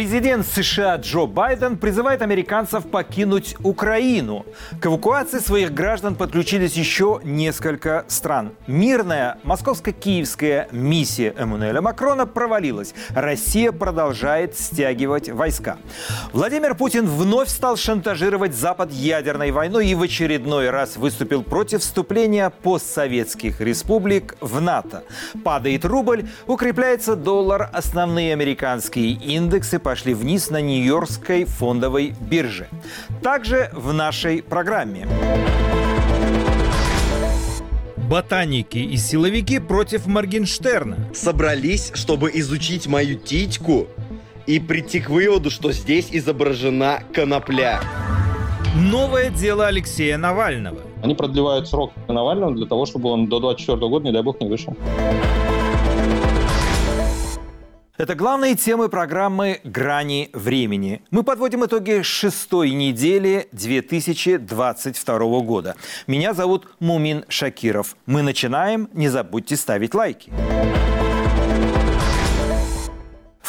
[0.00, 4.46] Президент США Джо Байден призывает американцев покинуть Украину.
[4.80, 8.52] К эвакуации своих граждан подключились еще несколько стран.
[8.66, 12.94] Мирная московско-киевская миссия Эммануэля Макрона провалилась.
[13.10, 15.76] Россия продолжает стягивать войска.
[16.32, 22.48] Владимир Путин вновь стал шантажировать Запад ядерной войной и в очередной раз выступил против вступления
[22.48, 25.04] постсоветских республик в НАТО.
[25.44, 32.68] Падает рубль, укрепляется доллар, основные американские индексы пошли вниз на Нью-Йоркской фондовой бирже.
[33.24, 35.08] Также в нашей программе.
[38.08, 40.96] Ботаники и силовики против Моргенштерна.
[41.12, 43.88] Собрались, чтобы изучить мою титьку
[44.46, 47.80] и прийти к выводу, что здесь изображена конопля.
[48.76, 50.82] Новое дело Алексея Навального.
[51.02, 54.46] Они продлевают срок Навального для того, чтобы он до 24 года, не дай бог, не
[54.46, 54.76] вышел.
[58.00, 61.02] Это главные темы программы «Грани времени».
[61.10, 65.76] Мы подводим итоги шестой недели 2022 года.
[66.06, 67.98] Меня зовут Мумин Шакиров.
[68.06, 68.88] Мы начинаем.
[68.94, 70.32] Не забудьте ставить лайки.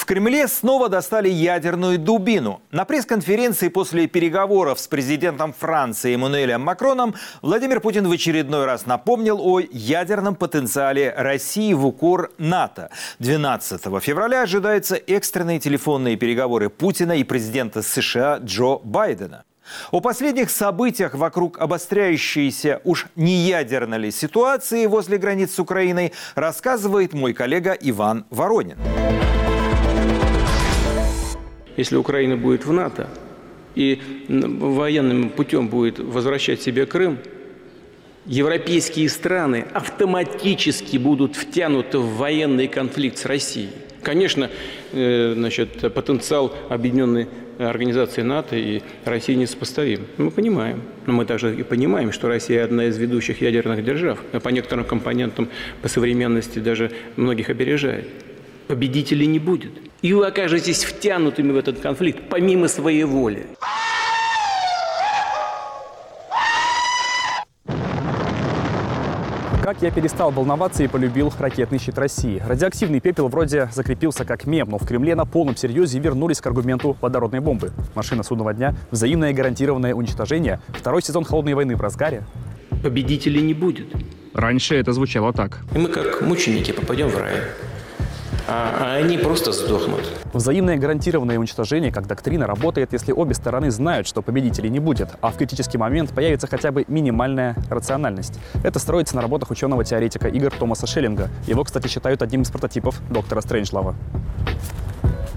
[0.02, 2.64] В Кремле снова достали ядерную дубину.
[2.72, 9.40] На пресс-конференции после переговоров с президентом Франции Эммануэлем Макроном Владимир Путин в очередной раз напомнил
[9.40, 12.90] о ядерном потенциале России в укор НАТО.
[13.20, 19.44] 12 февраля ожидаются экстренные телефонные переговоры Путина и президента США Джо Байдена.
[19.92, 27.14] О последних событиях вокруг обостряющейся уж не ядерной ли ситуации возле границ с Украиной рассказывает
[27.14, 28.80] мой коллега Иван Воронин.
[31.78, 33.10] Если Украина будет в НАТО
[33.76, 37.18] и военным путем будет возвращать себе Крым,
[38.26, 43.70] европейские страны автоматически будут втянуты в военный конфликт с Россией.
[44.04, 44.50] Конечно,
[44.94, 47.28] э, значит, потенциал объединенной
[47.60, 50.08] организации НАТО и России несопоставим.
[50.18, 50.82] Мы понимаем.
[51.06, 54.20] Но мы также и понимаем, что Россия одна из ведущих ядерных держав.
[54.44, 55.50] По некоторым компонентам
[55.82, 58.08] по современности даже многих опережает
[58.72, 59.74] победителей не будет.
[60.02, 63.48] И вы окажетесь втянутыми в этот конфликт помимо своей воли.
[69.62, 72.42] Как я перестал волноваться и полюбил ракетный щит России.
[72.48, 76.96] Радиоактивный пепел вроде закрепился как мем, но в Кремле на полном серьезе вернулись к аргументу
[77.02, 77.72] водородной бомбы.
[77.94, 82.24] Машина судного дня, взаимное гарантированное уничтожение, второй сезон холодной войны в разгаре.
[82.82, 83.88] Победителей не будет.
[84.34, 85.60] Раньше это звучало так.
[85.76, 87.36] И мы как мученики попадем в рай
[88.52, 90.02] а они просто сдохнут.
[90.34, 95.32] Взаимное гарантированное уничтожение как доктрина работает, если обе стороны знают, что победителей не будет, а
[95.32, 98.40] в критический момент появится хотя бы минимальная рациональность.
[98.64, 101.30] Это строится на работах ученого-теоретика Игоря Томаса Шеллинга.
[101.48, 103.96] Его, кстати, считают одним из прототипов доктора Стрэнджлава.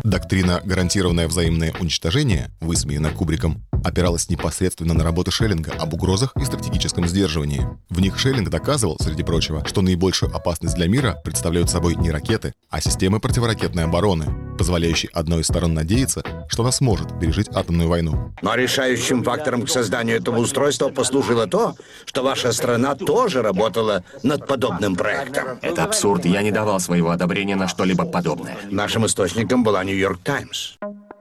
[0.03, 7.06] Доктрина «гарантированное взаимное уничтожение», высмеяна Кубриком, опиралась непосредственно на работы Шеллинга об угрозах и стратегическом
[7.06, 7.69] сдерживании.
[7.91, 12.55] В них Шеллинг доказывал, среди прочего, что наибольшую опасность для мира представляют собой не ракеты,
[12.71, 18.33] а системы противоракетной обороны, позволяющие одной из сторон надеяться, что она сможет пережить атомную войну.
[18.43, 24.47] Но решающим фактором к созданию этого устройства послужило то, что ваша страна тоже работала над
[24.47, 25.59] подобным проектом.
[25.62, 26.25] Это абсурд.
[26.25, 28.56] Я не давал своего одобрения на что-либо подобное.
[28.71, 30.77] Нашим источником была Нью-Йорк Таймс.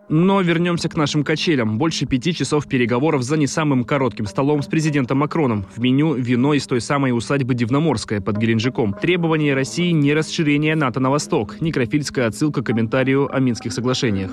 [0.09, 1.77] Но вернемся к нашим качелям.
[1.77, 5.65] Больше пяти часов переговоров за не самым коротким столом с президентом Макроном.
[5.75, 8.93] В меню вино из той самой усадьбы Дивноморская под Геленджиком.
[8.93, 11.61] Требования России не расширение НАТО на восток.
[11.61, 14.31] Некрофильская отсылка к комментарию о Минских соглашениях.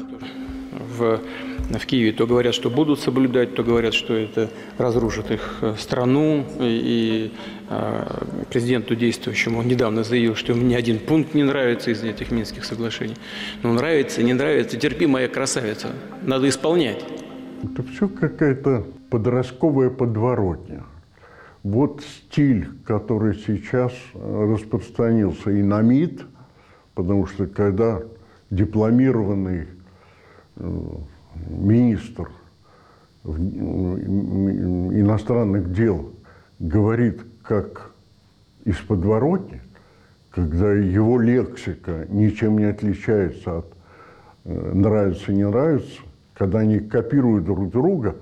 [0.99, 1.21] В
[1.79, 6.45] в Киеве, то говорят, что будут соблюдать, то говорят, что это разрушит их э, страну.
[6.59, 7.33] И,
[7.69, 12.65] э, президенту действующему недавно заявил, что ему ни один пункт не нравится из этих Минских
[12.65, 13.17] соглашений.
[13.63, 15.89] Но нравится, не нравится, терпи, моя красавица.
[16.23, 17.05] Надо исполнять.
[17.63, 20.85] Это все какая-то подростковая подворотня.
[21.63, 26.23] Вот стиль, который сейчас распространился и на МИД,
[26.95, 28.01] потому что когда
[28.51, 29.69] дипломированный
[30.57, 30.81] э,
[31.49, 32.31] министр
[34.93, 36.13] иностранных дел
[36.59, 37.93] говорит как
[38.65, 39.61] из подворотни,
[40.31, 43.67] когда его лексика ничем не отличается от
[44.45, 46.01] э, нравится, не нравится,
[46.35, 48.17] когда они копируют друг друга.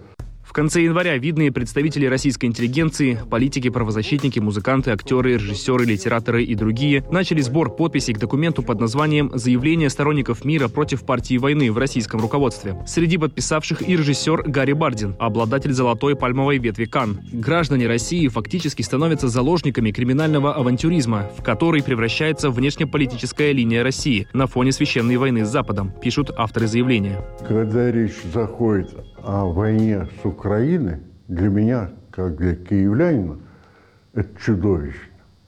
[0.48, 7.04] В конце января видные представители российской интеллигенции, политики, правозащитники, музыканты, актеры, режиссеры, литераторы и другие
[7.10, 12.22] начали сбор подписей к документу под названием «Заявление сторонников мира против партии войны в российском
[12.22, 12.82] руководстве».
[12.86, 17.20] Среди подписавших и режиссер Гарри Бардин, обладатель золотой пальмовой ветви Кан.
[17.30, 24.72] Граждане России фактически становятся заложниками криминального авантюризма, в который превращается внешнеполитическая линия России на фоне
[24.72, 27.22] священной войны с Западом, пишут авторы заявления.
[27.46, 30.98] Когда речь заходит о войне с Украиной,
[31.28, 33.38] для меня, как для киевлянина,
[34.14, 35.02] это чудовищно.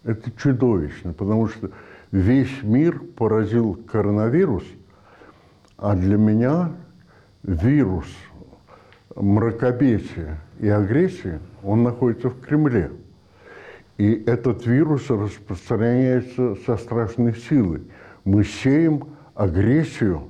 [0.05, 1.71] Это чудовищно, потому что
[2.11, 4.65] весь мир поразил коронавирус,
[5.77, 6.73] а для меня
[7.43, 8.07] вирус
[9.15, 12.91] мракобесия и агрессии, он находится в Кремле.
[13.99, 17.83] И этот вирус распространяется со страшной силой.
[18.25, 20.23] Мы сеем агрессию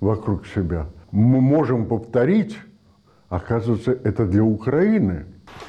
[0.00, 0.86] вокруг себя.
[1.10, 2.56] Мы можем повторить
[3.28, 5.26] Оказывается, это для Украины.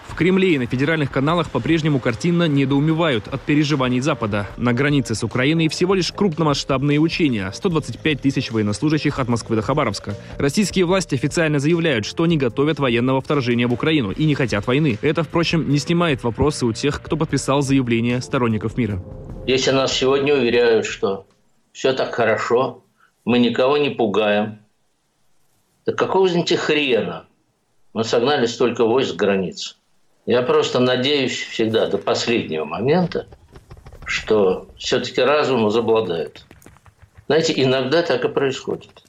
[0.08, 4.48] В Кремле и на федеральных каналах по-прежнему картинно недоумевают от переживаний Запада.
[4.58, 7.52] На границе с Украиной всего лишь крупномасштабные учения.
[7.54, 10.16] 125 тысяч военнослужащих от Москвы до Хабаровска.
[10.38, 14.98] Российские власти официально заявляют, что не готовят военного вторжения в Украину и не хотят войны.
[15.02, 19.04] Это, впрочем, не снимает вопросы у тех, кто подписал заявление сторонников мира.
[19.48, 21.28] Если нас сегодня уверяют, что
[21.74, 22.84] все так хорошо,
[23.26, 24.60] мы никого не пугаем,
[25.90, 27.26] так какого, извините, хрена
[27.94, 29.76] мы согнали столько войск границ.
[30.28, 33.26] Я просто надеюсь всегда до последнего момента,
[34.06, 36.46] что все-таки разум возобладает.
[37.26, 39.02] Знаете, иногда так и происходит.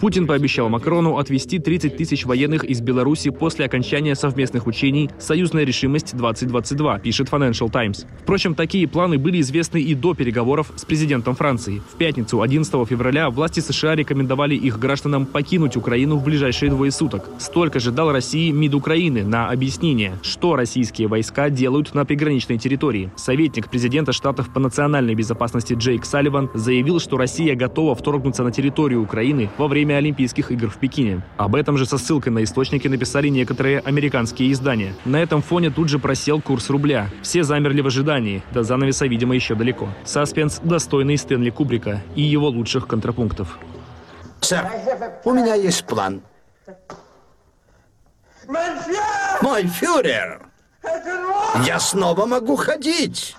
[0.00, 7.00] Путин пообещал Макрону отвести 30 тысяч военных из Беларуси после окончания совместных учений «Союзная решимость-2022»,
[7.00, 8.06] пишет Financial Times.
[8.22, 11.82] Впрочем, такие планы были известны и до переговоров с президентом Франции.
[11.92, 17.28] В пятницу, 11 февраля, власти США рекомендовали их гражданам покинуть Украину в ближайшие двое суток.
[17.38, 23.10] Столько же дал России МИД Украины на объяснение, что российские войска делают на приграничной территории.
[23.16, 29.02] Советник президента Штатов по национальной безопасности Джейк Салливан заявил, что Россия готова вторгнуться на территорию
[29.02, 31.22] Украины во время Олимпийских игр в Пекине.
[31.36, 34.94] Об этом же со ссылкой на источники написали некоторые американские издания.
[35.04, 37.08] На этом фоне тут же просел курс рубля.
[37.22, 38.42] Все замерли в ожидании.
[38.52, 39.88] До занавеса, видимо, еще далеко.
[40.04, 43.58] Саспенс достойный Стэнли Кубрика и его лучших контрапунктов.
[44.40, 44.66] Сэр,
[45.24, 46.22] у меня есть план.
[49.42, 50.48] Мой фюрер!
[51.66, 53.36] Я снова могу ходить!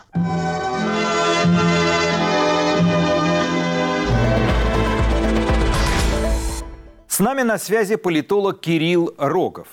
[7.20, 9.68] С нами на связи политолог Кирилл Рогов.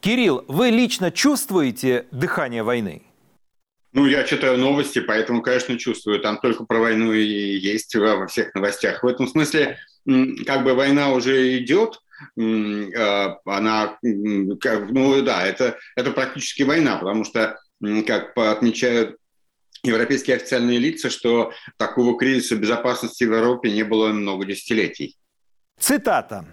[0.00, 3.02] Кирилл, вы лично чувствуете дыхание войны?
[3.92, 6.20] Ну, я читаю новости, поэтому, конечно, чувствую.
[6.20, 9.02] Там только про войну и есть во всех новостях.
[9.02, 9.76] В этом смысле,
[10.46, 12.00] как бы война уже идет,
[12.38, 17.58] а, она, ну да, это, это практически война, потому что,
[18.06, 19.18] как отмечают
[19.82, 25.18] европейские официальные лица, что такого кризиса безопасности в Европе не было много десятилетий.
[25.78, 26.46] Цитата.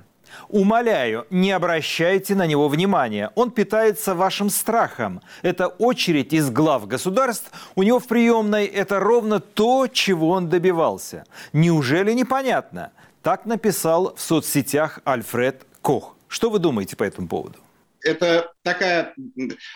[0.50, 3.32] Умоляю, не обращайте на него внимания.
[3.36, 5.22] Он питается вашим страхом.
[5.42, 7.52] Это очередь из глав государств.
[7.76, 11.26] У него в приемной это ровно то, чего он добивался.
[11.54, 12.92] Неужели непонятно?
[13.24, 16.16] Так написал в соцсетях Альфред Кох.
[16.28, 17.60] Что вы думаете по этому поводу?
[18.08, 19.14] это такая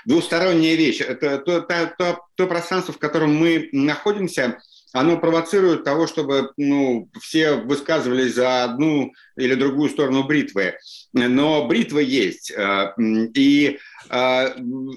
[0.06, 1.02] двусторонняя вещь.
[1.02, 4.60] Это то, то, то, то пространство, в котором мы находимся,
[4.94, 10.76] оно провоцирует того, чтобы ну, все высказывались за одну или другую сторону бритвы.
[11.14, 12.94] Но бритва есть, э,
[13.34, 13.80] и
[14.10, 14.48] э,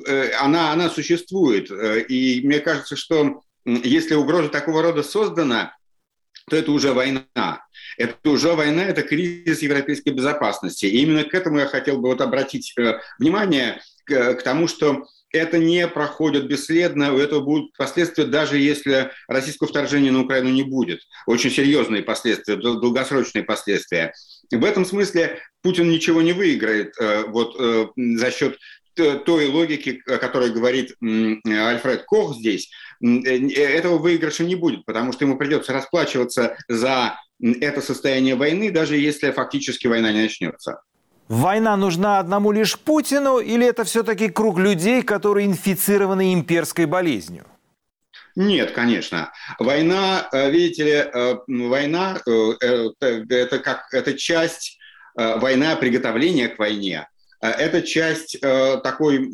[0.07, 1.71] э, она, она существует.
[1.71, 5.77] И мне кажется, что если угроза такого рода создана,
[6.49, 7.65] то это уже война.
[7.97, 10.87] Это уже война, это кризис европейской безопасности.
[10.87, 12.75] И именно к этому я хотел бы вот обратить
[13.19, 19.11] внимание, к, к тому, что это не проходит бесследно, у этого будут последствия, даже если
[19.29, 21.01] российского вторжения на Украину не будет.
[21.27, 24.15] Очень серьезные последствия, долгосрочные последствия.
[24.51, 28.59] В этом смысле Путин ничего не выиграет э, вот, э, за счет
[28.95, 32.71] той логики, о которой говорит Альфред Кох здесь,
[33.03, 33.07] э,
[33.51, 39.33] этого выигрыша не будет, потому что ему придется расплачиваться за это состояние войны, даже если
[39.33, 40.81] фактически война не начнется.
[41.29, 47.47] Война нужна одному лишь Путину или это все-таки круг людей, которые инфицированы имперской болезнью?
[48.37, 49.33] Нет, конечно.
[49.59, 52.55] Война, э, видите ли, э, война э,
[53.01, 54.79] это как это часть
[55.17, 57.07] война приготовления к войне.
[57.41, 59.31] Это часть такой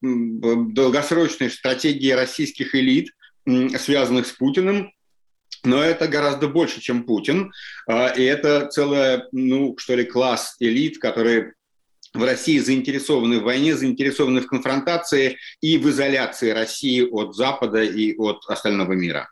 [0.00, 3.10] долгосрочной стратегии российских элит,
[3.78, 4.90] связанных с Путиным,
[5.66, 7.52] но это гораздо больше, чем Путин.
[7.86, 11.52] А, и это целая, ну, что ли, класс элит, которые
[12.14, 18.16] в России заинтересованы в войне, заинтересованы в конфронтации и в изоляции России от Запада и
[18.16, 19.28] от остального мира.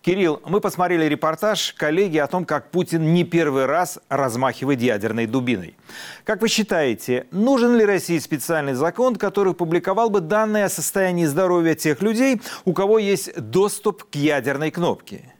[0.00, 5.76] Кирилл, мы посмотрели репортаж коллеги о том, как Путин не первый раз размахивает ядерной дубиной.
[6.24, 11.74] Как вы считаете, нужен ли России специальный закон, который публиковал бы данные о состоянии здоровья
[11.74, 15.35] тех людей, у кого есть доступ к ядерной кнопке?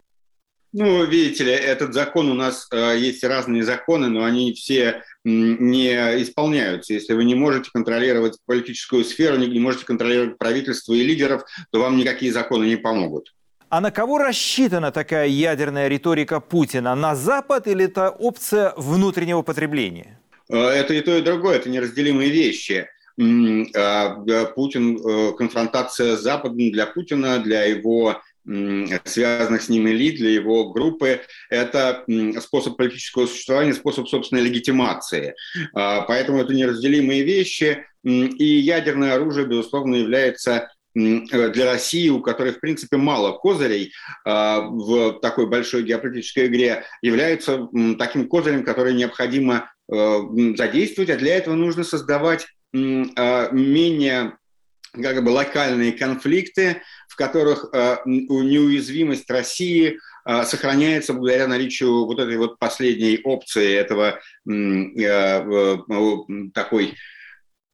[0.79, 5.89] Ну, видите ли, этот закон у нас э, есть разные законы, но они все не
[6.23, 6.93] исполняются.
[6.93, 11.97] Если вы не можете контролировать политическую сферу, не можете контролировать правительство и лидеров, то вам
[11.97, 13.33] никакие законы не помогут.
[13.71, 16.95] А на кого рассчитана такая ядерная риторика Путина?
[16.95, 20.21] На Запад или это опция внутреннего потребления?
[20.51, 22.87] Э, это и то, и другое, это неразделимые вещи.
[23.19, 24.11] А,
[24.55, 28.21] Путин, э, конфронтация с Западом для Путина, для его
[29.05, 32.05] связанных с ним элит, для его группы, это
[32.41, 35.35] способ политического существования, способ собственной легитимации.
[35.75, 37.85] А, поэтому это неразделимые вещи.
[38.05, 43.93] И ядерное оружие, безусловно, является Э, для России, у которой, в принципе, мало козырей
[44.25, 50.19] а, в такой большой геополитической игре, является таким козырем, который необходимо э,
[50.57, 54.39] задействовать, а для этого нужно создавать а, менее
[55.03, 59.99] как бы локальные конфликты, в которых э, неуязвимость России
[60.43, 64.19] сохраняется благодаря наличию вот этой вот последней опции этого
[66.53, 66.97] такой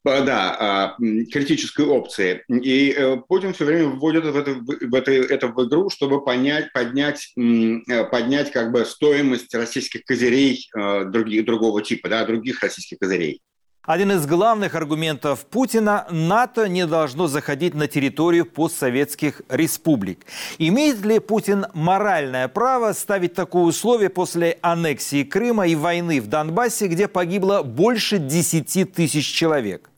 [0.03, 0.97] да, а,
[1.31, 2.43] критической опции.
[2.49, 6.73] И э, Путин все время вводит в это, в это, это в игру, чтобы понять,
[6.73, 12.99] поднять, э, поднять как бы стоимость российских козырей э, других, другого типа, да, других российских
[12.99, 13.41] козырей.
[13.85, 20.19] Один из главных аргументов Путина– НАТО не должно заходить на территорию постсоветских республик.
[20.57, 26.87] Имеет ли Путин моральное право ставить такое условие после аннексии Крыма и войны в Донбассе,
[26.87, 29.89] где погибло больше 10 тысяч человек?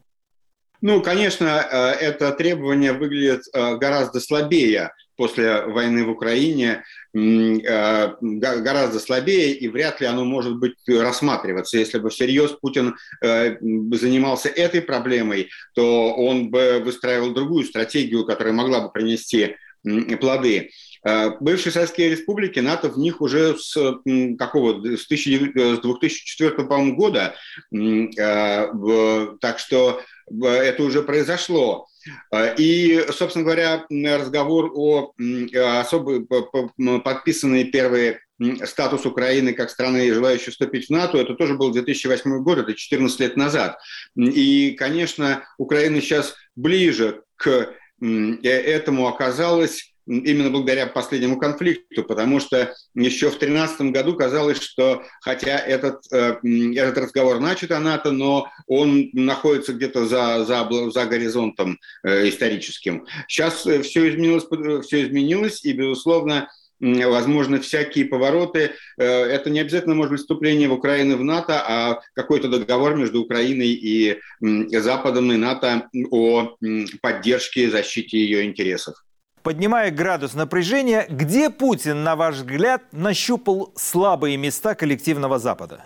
[0.82, 6.84] Ну, конечно, э, это требование выглядит э, гораздо слабее после войны в Украине,
[7.16, 11.78] гораздо слабее, и вряд ли оно может быть рассматриваться.
[11.78, 18.82] Если бы всерьез Путин занимался этой проблемой, то он бы выстраивал другую стратегию, которая могла
[18.82, 19.56] бы принести
[20.20, 20.72] плоды.
[21.40, 23.76] Бывшие советские республики, НАТО в них уже с
[24.40, 27.36] какого, с, 2004 года,
[29.40, 31.88] так что это уже произошло.
[32.32, 35.14] А, и, собственно говоря, разговор о
[35.80, 36.26] особо
[37.00, 38.18] подписанный первый
[38.66, 43.20] статус Украины как страны, желающей вступить в НАТО, это тоже был 2008 год, это 14
[43.20, 43.78] лет назад.
[44.16, 53.28] И, конечно, Украина сейчас ближе к этому оказалась именно благодаря последнему конфликту, потому что еще
[53.28, 56.38] в 2013 году казалось, что хотя этот, э,
[56.76, 63.06] этот разговор начат о НАТО, но он находится где-то за, за, за горизонтом э, историческим.
[63.28, 64.46] Сейчас э, все изменилось,
[64.86, 68.72] все изменилось, и, безусловно, возможно, всякие повороты.
[68.98, 73.70] Это не обязательно может быть вступление в Украину в НАТО, а какой-то договор между Украиной
[73.70, 76.58] и Западом и НАТО о
[77.02, 79.05] поддержке и защите ее интересов.
[79.46, 85.84] Поднимая градус напряжения, где Путин, на ваш взгляд, нащупал слабые места коллективного Запада?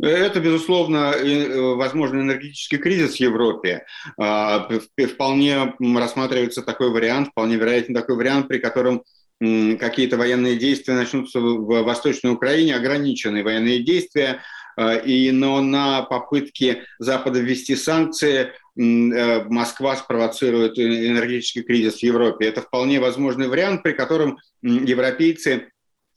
[0.00, 3.86] Это, безусловно, э, возможно, энергетический кризис в Европе.
[4.16, 4.68] А,
[5.04, 9.02] вполне рассматривается такой вариант, вполне вероятен такой вариант, при котором
[9.40, 14.42] какие-то военные действия начнутся в Восточной Украине, ограниченные военные действия,
[14.76, 22.46] а, и, но на попытки Запада ввести санкции Москва спровоцирует энергетический кризис в Европе.
[22.46, 25.68] Это вполне возможный вариант, при котором европейцы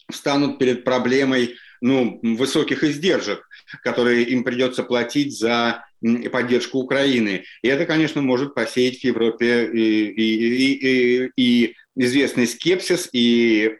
[0.09, 3.45] встанут перед проблемой ну, высоких издержек,
[3.83, 5.83] которые им придется платить за
[6.31, 7.43] поддержку Украины.
[7.61, 13.77] И это, конечно, может посеять в Европе и, и, и, и известный скепсис и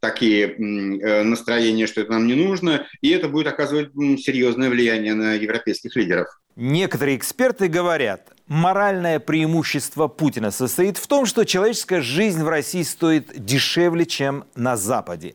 [0.00, 5.34] такие э, настроения, что это нам не нужно, и это будет оказывать серьезное влияние на
[5.34, 6.28] европейских лидеров.
[6.56, 13.44] Некоторые эксперты говорят, моральное преимущество Путина состоит в том, что человеческая жизнь в России стоит
[13.44, 15.34] дешевле, чем на Западе.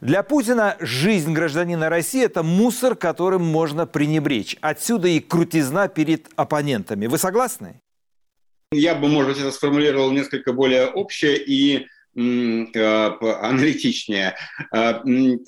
[0.00, 4.56] Для Путина жизнь гражданина России– это мусор, которым можно пренебречь.
[4.60, 7.06] Отсюда и крутизна перед оппонентами.
[7.06, 7.80] Вы согласны?
[8.72, 14.34] Я бы, может быть, это сформулировал несколько более общее и э, аналитичнее.
[14.74, 14.94] Э,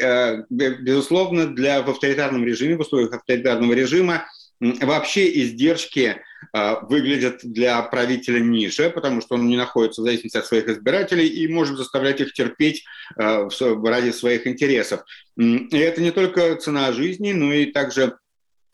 [0.01, 4.25] э, безусловно, для, в авторитарном режиме, в условиях авторитарного режима
[4.61, 6.21] вообще издержки
[6.53, 11.49] выглядят для правителя ниже, потому что он не находится в зависимости от своих избирателей и
[11.49, 12.85] может заставлять их терпеть
[13.17, 15.03] ради своих интересов.
[15.37, 18.17] И это не только цена жизни, но и также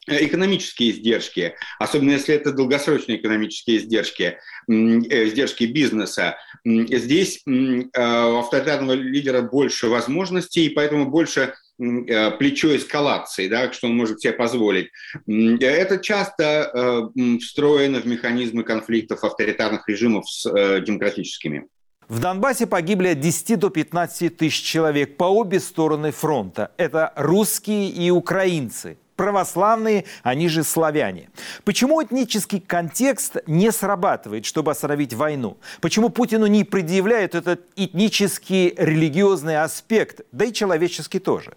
[0.07, 4.37] экономические издержки, особенно если это долгосрочные экономические издержки,
[4.69, 6.37] издержки бизнеса.
[6.65, 14.21] Здесь у авторитарного лидера больше возможностей, и поэтому больше плечо эскалации, да, что он может
[14.21, 14.91] себе позволить.
[15.27, 20.45] Это часто встроено в механизмы конфликтов авторитарных режимов с
[20.81, 21.67] демократическими.
[22.07, 26.71] В Донбассе погибли от 10 до 15 тысяч человек по обе стороны фронта.
[26.77, 31.31] Это русские и украинцы православные, они же славяне.
[31.63, 35.57] Почему этнический контекст не срабатывает, чтобы остановить войну?
[35.81, 41.55] Почему Путину не предъявляют этот этнический религиозный аспект, да и человеческий тоже?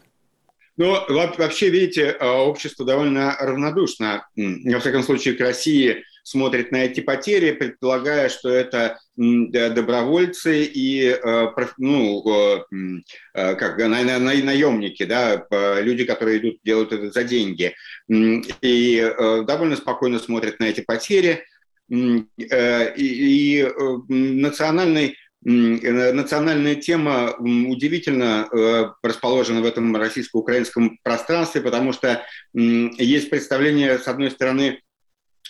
[0.77, 6.99] Ну, вообще, видите, а, общество довольно равнодушно, во всяком случае, к России смотрит на эти
[6.99, 12.63] потери, предполагая, что это добровольцы и э, ну, э,
[13.33, 15.47] э, как наемники, да,
[15.79, 17.73] люди, которые идут, делают это за деньги.
[18.09, 19.13] И
[19.47, 21.45] довольно спокойно смотрят на эти потери.
[21.89, 23.73] И
[24.09, 25.17] национальный
[25.49, 28.49] национальная тема удивительно
[29.01, 32.21] расположена в этом российско-украинском пространстве, потому что
[32.53, 34.81] есть представление, с одной стороны,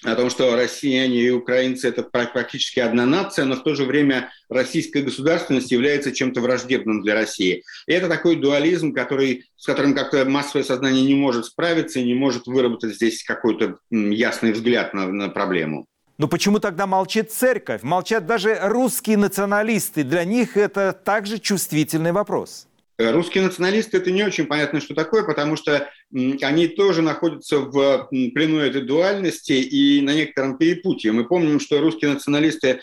[0.04, 4.30] о том, что россияне и украинцы– это практически одна нация, но в то же время
[4.48, 7.64] российская государственность является чем-то враждебным для России.
[7.88, 12.14] И это такой дуализм, который, с которым как-то массовое сознание не может справиться и не
[12.14, 15.88] может выработать здесь какой-то ясный взгляд на, на проблему.
[16.18, 17.84] Но почему тогда молчит церковь?
[17.84, 20.04] Молчат даже русские националисты.
[20.04, 22.68] Для них это также чувствительный вопрос.
[22.98, 28.08] Э, русские националисты– это не очень понятно, что такое, потому что они тоже находятся в
[28.10, 31.12] плену этой дуальности и на некотором перепутье.
[31.12, 32.80] Мы помним, что русские националисты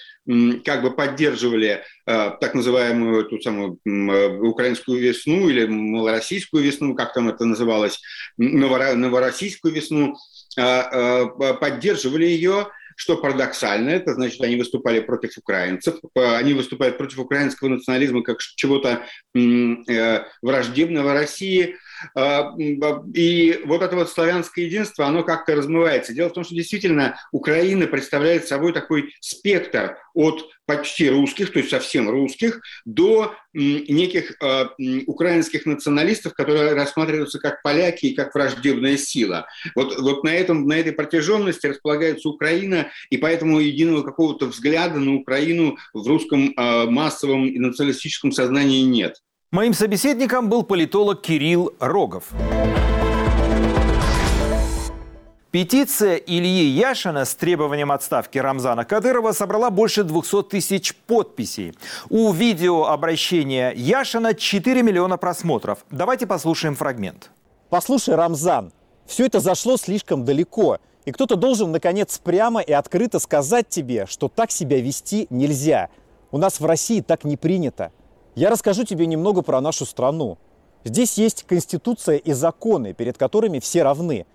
[0.65, 7.13] как бы поддерживали э, так называемую ту самую э, украинскую весну или малороссийскую весну, как
[7.13, 8.01] там это называлось,
[8.37, 10.15] новороссийскую весну,
[10.55, 18.23] поддерживали ее– что парадоксально, это значит, они выступали против украинцев, они выступают против украинского национализма
[18.23, 21.77] как чего-то э, враждебного России.
[22.15, 22.55] А,
[23.15, 26.13] и вот это вот славянское единство, оно как-то размывается.
[26.13, 31.71] Дело в том, что действительно Украина представляет собой такой спектр от почти русских, то есть
[31.71, 34.65] совсем русских, до неких э,
[35.07, 39.47] украинских националистов, которые рассматриваются как поляки и как враждебная сила.
[39.75, 45.15] Вот, вот на, этом, на этой протяженности располагается Украина, и поэтому единого какого-то взгляда на
[45.15, 49.21] Украину в русском э, массовом и националистическом сознании нет.
[49.55, 52.25] Моим собеседником был политолог Кирилл Рогов.
[55.53, 61.73] Петиция Ильи Яшина с требованием отставки Рамзана Кадырова собрала больше 200 тысяч подписей.
[62.11, 65.87] У видеообращения Яшина 4 миллиона просмотров.
[65.89, 67.31] Давайте послушаем фрагмент.
[67.69, 68.73] Послушай, Рамзан,
[69.07, 70.79] все это зашло слишком далеко.
[71.05, 75.91] И кто-то должен, наконец, прямо и открыто сказать тебе, что так себя вести нельзя.
[76.33, 77.93] У нас в России так не принято.
[78.35, 80.39] Я расскажу тебе немного про нашу страну.
[80.85, 84.27] Здесь есть конституция и законы, перед которыми все равны.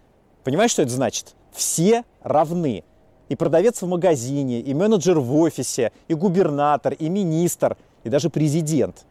[0.44, 1.36] Понимаешь, что это значит?
[1.52, 2.84] Все равны.
[3.28, 9.06] И продавец в магазине, и менеджер в офисе, и губернатор, и министр, и даже президент.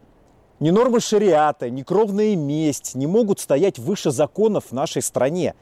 [0.59, 5.53] Ни нормы шариата, ни кровная месть не могут стоять выше законов в нашей стране.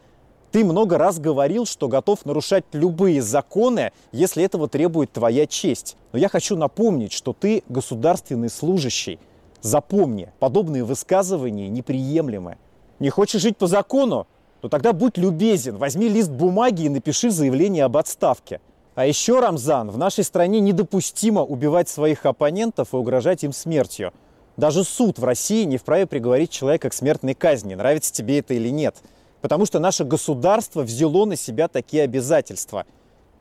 [0.51, 5.97] Ты много раз говорил, что готов нарушать любые законы, если этого требует твоя честь.
[6.13, 9.19] Но я хочу напомнить, что ты государственный служащий.
[9.61, 12.57] Запомни, подобные высказывания неприемлемы.
[12.99, 14.27] Не хочешь жить по закону?
[14.61, 18.61] То тогда будь любезен, возьми лист бумаги и напиши заявление об отставке.
[18.95, 24.13] А еще, Рамзан, в нашей стране недопустимо убивать своих оппонентов и угрожать им смертью.
[24.55, 28.69] Даже суд в России не вправе приговорить человека к смертной казни, нравится тебе это или
[28.69, 28.95] нет–
[29.47, 32.85] Потому что наше государство взяло на себя такие обязательства.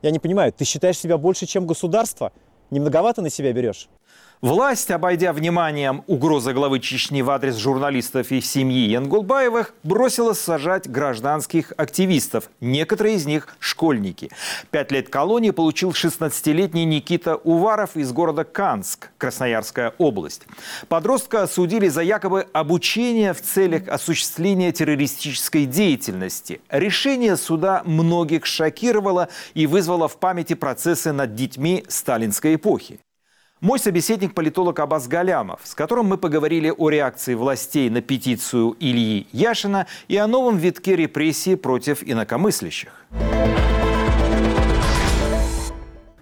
[0.01, 2.31] Я не понимаю, ты считаешь себя больше, чем государство?
[2.69, 3.89] Не многовато на себя берешь?
[4.41, 11.73] Власть, обойдя вниманием угрозы главы Чечни в адрес журналистов и семьи Янгулбаевых, бросила сажать гражданских
[11.75, 12.51] активистов.
[12.61, 14.29] Некоторые из них– школьники.
[14.69, 20.43] Пять лет колонии получил 16-летний Никита Уваров из города Канск, Красноярская область.
[20.87, 26.61] Подростка осудили за якобы обучение в целях осуществления террористической деятельности.
[26.69, 32.99] Решение суда многих шокировало и вызвало в памяти процессы над детьми сталинской эпохи.
[33.59, 39.25] Мой собеседник– политолог Абаз Галямов, с которым мы поговорили о реакции властей на петицию Ильи
[39.31, 42.91] Яшина и о новом витке репрессий против инакомыслящих.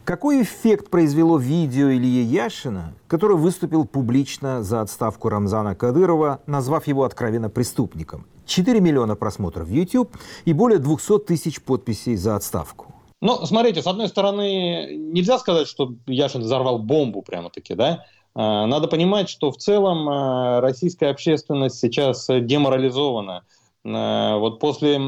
[0.05, 7.03] Какой эффект произвело видео Ильи Яшина, который выступил публично за отставку Рамзана Кадырова, назвав его
[7.03, 8.25] откровенно преступником?
[8.45, 12.94] 4 миллиона просмотров в YouTube и более 200 тысяч подписей за отставку.
[13.21, 18.05] Ну, смотрите, с одной стороны, нельзя сказать, что Яшин взорвал бомбу прямо-таки, да?
[18.35, 23.43] А, надо понимать, что в целом а, российская общественность сейчас деморализована.
[23.85, 24.99] А, вот после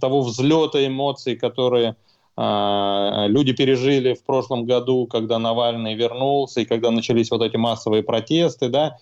[0.00, 1.96] того взлета эмоций, которые
[2.34, 8.70] люди пережили в прошлом году, когда Навальный вернулся и когда начались вот эти массовые протесты,
[8.70, 8.96] да,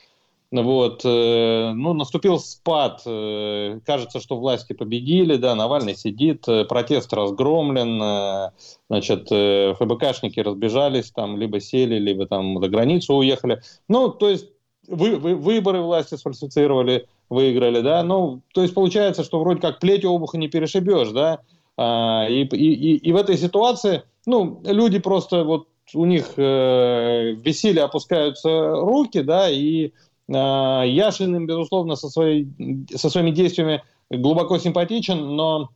[0.53, 3.03] вот, э, ну, наступил спад.
[3.07, 8.51] Э, кажется, что власти победили, да, Навальный сидит, э, протест разгромлен,
[8.89, 13.63] значит, ФБКшники разбежались, там, либо сели, либо там за границу уехали.
[13.89, 14.49] Ну, то есть
[14.89, 20.11] вы, вы, выборы власти сфальсифицировали, выиграли, да, ну, то есть получается, что вроде как плетью
[20.11, 21.41] обуха не перешибешь, да,
[21.77, 27.43] а, и, и, и в этой ситуации, ну, люди просто вот у них э, в
[27.43, 29.93] бессилии опускаются руки, да, и
[30.31, 32.49] Э, Яшин им, безусловно, со, своей,
[32.95, 35.71] со своими действиями глубоко симпатичен, но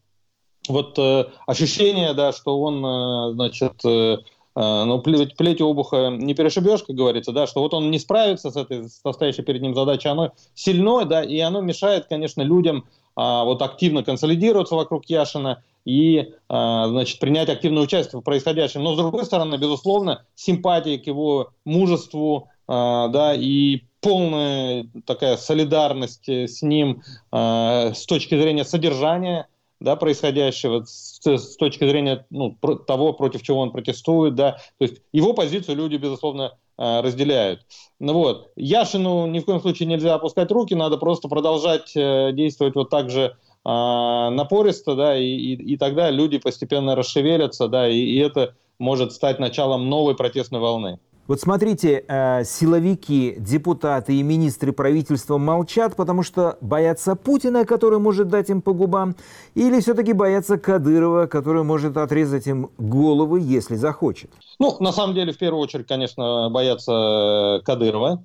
[0.69, 4.17] вот э, ощущение, да, что он, э, значит, э,
[4.57, 8.57] ну, плеть, плетью обуха не перешибешь, как говорится, да, что вот он не справится с
[8.57, 12.85] этой состоящей перед ним задачей, оно сильное, да, и оно мешает, конечно, людям
[13.17, 18.83] а, вот активно консолидироваться вокруг Яшина и, а, значит, принять активное участие в происходящем.
[18.83, 26.29] Но, с другой стороны, безусловно, симпатия к его мужеству, а, да, и полная такая солидарность
[26.29, 29.49] э, с ним э, с точки зрения содержания
[29.81, 34.35] да, происходящего, с, с точки зрения ну, про, того, против чего он протестует.
[34.35, 34.53] Да.
[34.79, 37.61] То есть его позицию люди, безусловно, э, разделяют.
[37.99, 38.53] Ну, вот.
[38.57, 43.09] Яшину ни в коем случае нельзя опускать руки, надо просто продолжать э, действовать вот так
[43.09, 43.29] же э,
[43.65, 49.39] напористо, да, и, и, и тогда люди постепенно расшевелятся, да, и, и это может стать
[49.39, 50.99] началом новой протестной волны.
[51.27, 58.29] Вот смотрите, э, силовики, депутаты и министры правительства молчат, потому что боятся Путина, который может
[58.29, 59.17] дать им по губам,
[59.55, 64.31] или все-таки боятся Кадырова, который может отрезать им головы, если захочет?
[64.59, 68.23] Ну, на самом деле, в первую очередь, конечно, боятся Кадырова,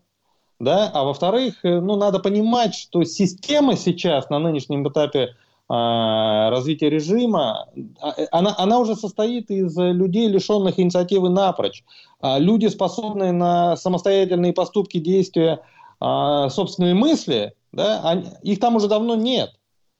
[0.60, 5.38] да, а во-вторых, э, ну, надо понимать, что система сейчас на нынешнем этапе
[5.70, 7.68] развития режима,
[8.02, 11.84] а, э, она, она уже состоит из людей, лишенных инициативы напрочь.
[12.20, 15.62] А, люди, способные на самостоятельные поступки, действия,
[16.02, 19.52] собственные мысли, да, они, их там уже давно нет.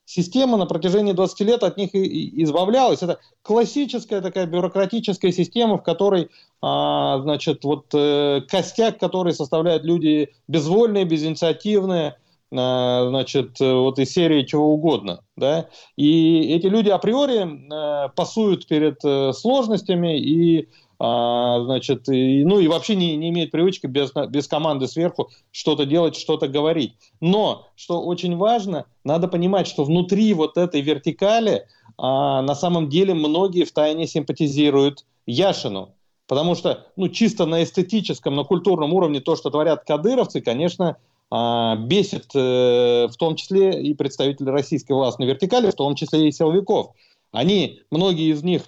[0.06, 3.04] Система на протяжении 20 лет от них избавлялась.
[3.04, 6.30] Это классическая такая бюрократическая система, в которой
[6.62, 12.16] значит, вот, э, костяк, который составляют люди безвольные, безинициативные,
[12.52, 19.34] значит, вот из серии чего угодно, да, и эти люди априори э, пасуют перед э,
[19.34, 20.70] сложностями и
[21.02, 25.86] а, значит, и, ну и вообще не, не имеют привычки без, без команды сверху что-то
[25.86, 26.96] делать, что-то говорить.
[27.22, 31.66] Но, что очень важно, надо понимать, что внутри вот этой вертикали
[31.98, 35.96] а, на самом деле многие втайне симпатизируют Яшину.
[36.28, 40.96] Потому что, ну, чисто на эстетическом, на культурном уровне то, что творят кадыровцы, конечно, а,
[41.32, 46.96] бесит э, в том числе и представители российской властной вертикали, в том числе и силовиков.
[47.32, 48.64] Они, многие из них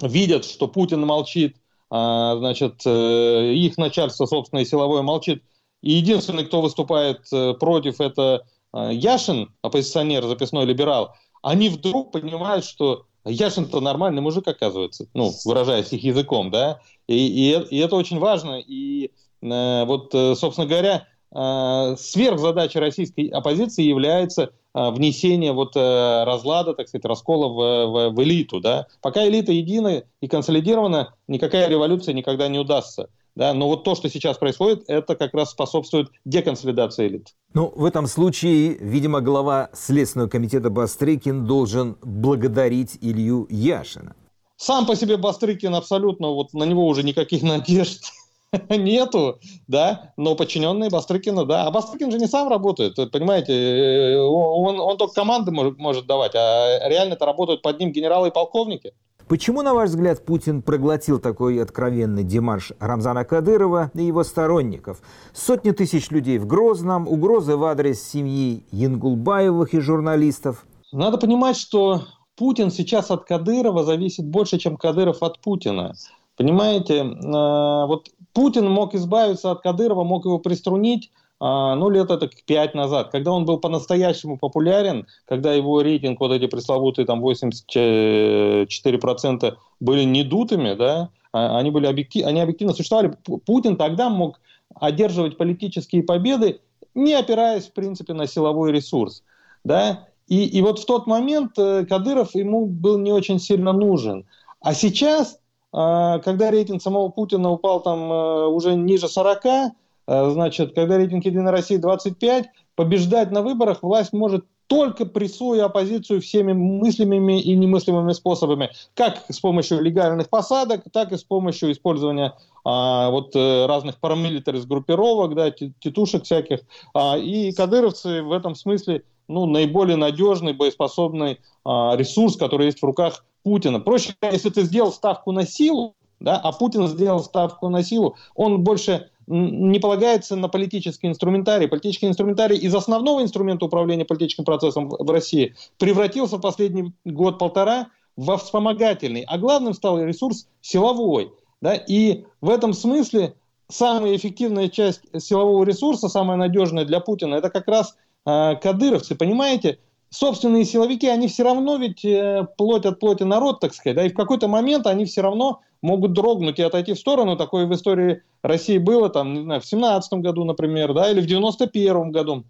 [0.00, 1.56] видят, что Путин молчит,
[1.90, 5.42] а, значит, э, их начальство, собственно, и силовое молчит.
[5.82, 11.14] И единственный, кто выступает э, против, это Яшин, оппозиционер, записной либерал.
[11.42, 17.76] Они вдруг понимают, что Яшин-то нормальный мужик, оказывается, ну, выражаясь их языком, да, и, и,
[17.76, 18.58] и это очень важно.
[18.58, 24.42] И э, вот, собственно говоря, сверхзадача российской оппозиции является
[24.74, 28.60] э, внесение вот э, разлада, так сказать, раскола в, в, в элиту.
[28.60, 28.86] Да?
[29.00, 33.08] Пока элита едина и консолидирована, никакая революция никогда не удастся.
[33.36, 37.34] Да, но вот то, что сейчас происходит, это как раз способствует деконсолидации элит.
[37.52, 44.14] Ну, в этом случае, видимо, глава Следственного комитета Бастрыкин должен благодарить Илью Яшина.
[44.56, 48.04] Сам по себе Бастрыкин абсолютно, вот на него уже никаких надежд
[48.70, 51.66] нету, да, но подчиненные Бастрыкина, да.
[51.66, 56.34] А Бастрыкин же не сам работает, понимаете, э, он, он только команды может, может давать,
[56.34, 58.92] а реально это работают под ним генералы и полковники.
[59.26, 65.00] Почему, на ваш взгляд, Путин проглотил такой откровенный демарш Рамзана Кадырова и его сторонников?
[65.32, 70.66] Сотни тысяч людей в Грозном, угрозы в адрес семьи Янгулбаевых и журналистов.
[70.92, 72.02] Надо понимать, что
[72.36, 75.94] Путин сейчас от Кадырова зависит больше, чем Кадыров от Путина.
[76.36, 82.30] Понимаете, э, вот Путин мог избавиться от Кадырова, мог его приструнить, а, ну, лет это
[82.46, 89.56] пять назад, когда он был по-настоящему популярен, когда его рейтинг, вот эти пресловутые там 84%
[89.80, 93.16] были недутыми, да, а, они были объектив, они объективно существовали.
[93.46, 94.40] Путин тогда мог
[94.74, 96.60] одерживать политические победы,
[96.94, 99.22] не опираясь, в принципе, на силовой ресурс.
[99.64, 100.08] Да?
[100.28, 104.26] И, и вот в тот момент э, Кадыров ему был не очень сильно нужен.
[104.60, 105.38] А сейчас,
[105.74, 109.70] когда рейтинг самого Путина упал там э, уже ниже 40, э,
[110.06, 116.52] значит, когда рейтинг Единой России 25, побеждать на выборах власть может только прессуя оппозицию всеми
[116.52, 122.34] мыслимыми и немыслимыми способами, как с помощью легальных посадок, так и с помощью использования
[122.64, 126.60] а, вот э, разных парамилитарных группировок, да, тетушек всяких.
[126.94, 132.84] А, и кадыровцы в этом смысле ну, наиболее надежный, боеспособный а, ресурс, который есть в
[132.84, 133.80] руках Путина.
[133.80, 138.62] Проще, если ты сделал ставку на силу, да, а Путин сделал ставку на силу, он
[138.62, 141.68] больше не полагается на политический инструментарий.
[141.68, 148.36] Политический инструментарий из основного инструмента управления политическим процессом в России превратился в последний год-полтора во
[148.36, 151.32] вспомогательный, а главным стал ресурс силовой.
[151.60, 151.74] Да?
[151.74, 153.34] И в этом смысле
[153.68, 159.78] самая эффективная часть силового ресурса, самая надежная для Путина, это как раз кадыровцы, понимаете?
[160.10, 164.10] Собственные силовики, они все равно ведь э, плоть от плоти народ, так сказать, да, и
[164.10, 167.36] в какой-то момент они все равно могут дрогнуть и отойти в сторону.
[167.36, 171.26] Такое в истории России было там, не знаю, в 17 году, например, да, или в
[171.26, 172.44] 91 году.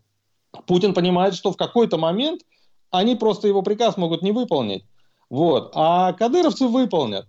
[0.67, 2.43] Путин понимает, что в какой-то момент
[2.91, 4.85] они просто его приказ могут не выполнить.
[5.31, 5.73] Вот.
[5.75, 7.27] А кадыровцы выполнят.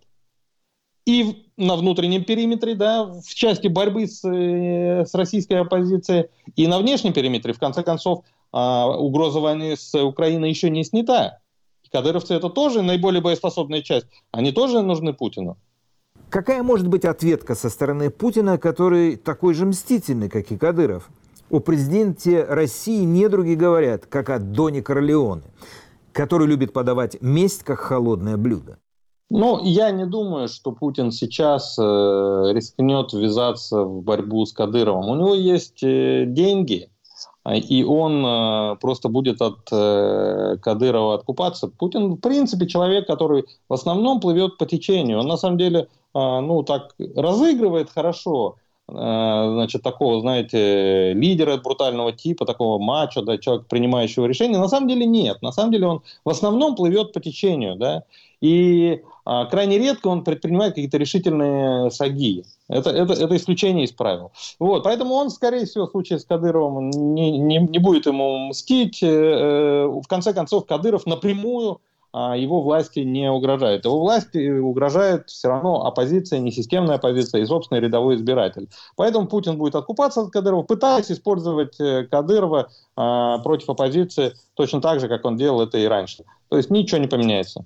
[1.06, 6.80] И на внутреннем периметре, да, в части борьбы с, э, с российской оппозицией, и на
[6.80, 8.24] внешнем периметре, в конце концов,
[8.56, 11.40] а, угроза войны с Украиной еще не снята.
[11.92, 14.08] Кадыровцы это тоже наиболее боеспособная часть.
[14.32, 15.58] Они тоже нужны Путину.
[16.30, 21.10] Какая может быть ответка со стороны Путина, который такой же мстительный, как и Кадыров?
[21.50, 25.44] О президенте России недруги говорят, как о Доне Корлеоне,
[26.14, 28.78] который любит подавать месть как холодное блюдо.
[29.30, 35.10] Ну, я не думаю, что Путин сейчас э, рискнет ввязаться в борьбу с Кадыровым.
[35.10, 36.90] У него есть э, деньги,
[37.54, 41.68] и он э, просто будет от э, Кадырова откупаться.
[41.68, 45.20] Путин, в принципе, человек, который в основном плывет по течению.
[45.20, 48.56] Он на самом деле а, ну, так разыгрывает хорошо,
[48.88, 54.58] а, значит, такого, знаете, лидера брутального типа, такого мачо, да, человека, принимающего решения.
[54.58, 55.42] На самом деле нет.
[55.42, 58.04] На самом деле он в основном плывет по течению, да,
[58.40, 62.46] и а, крайне редко он предпринимает какие-то решительные шаги.
[62.68, 64.32] Это, это, это исключение из правил.
[64.60, 69.04] Вот, поэтому он, скорее всего, в случае с Кадыровым не, не, не будет ему мстить.
[69.04, 71.82] Э, э, в конце концов, Кадыров напрямую
[72.18, 73.84] а его власти не угрожает.
[73.84, 78.70] Его власти угрожает все равно оппозиция, несистемная оппозиция и собственный рядовой избиратель.
[78.96, 85.02] Поэтому Путин будет откупаться от Кадырова, пытаясь использовать э, Кадырова а, против оппозиции точно так
[85.02, 86.24] же, как он делал это и раньше.
[86.48, 87.66] То есть ничего не поменяется.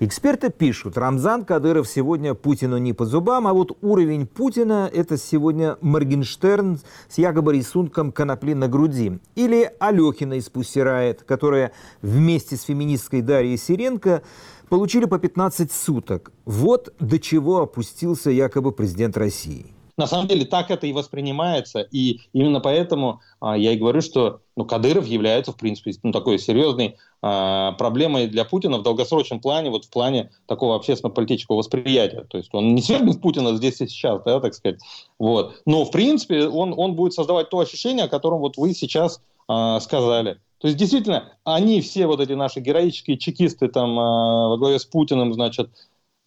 [0.00, 5.76] Эксперты пишут, Рамзан Кадыров сегодня Путину не по зубам, а вот уровень Путина– это сегодня
[5.80, 9.18] Моргенштерн с якобы рисунком конопли на груди.
[9.34, 14.22] Или Алехина из Пуссирает, которая вместе с феминисткой Дарьей Сиренко
[14.68, 16.30] получили по 15 суток.
[16.44, 19.74] Вот до чего опустился якобы президент России.
[19.98, 24.40] На самом деле так это и воспринимается, и именно поэтому а, я и говорю, что
[24.56, 29.70] ну, Кадыров является, в принципе, ну, такой серьезной а, проблемой для Путина в долгосрочном плане,
[29.70, 32.24] вот в плане такого общественно-политического восприятия.
[32.30, 34.78] То есть он не свергнет Путина здесь и сейчас, да, так сказать.
[35.18, 35.60] Вот.
[35.66, 39.80] Но, в принципе, он, он будет создавать то ощущение, о котором вот вы сейчас а,
[39.80, 40.38] сказали.
[40.60, 44.84] То есть, действительно, они все вот эти наши героические чекисты там а, во главе с
[44.84, 45.70] Путиным, значит,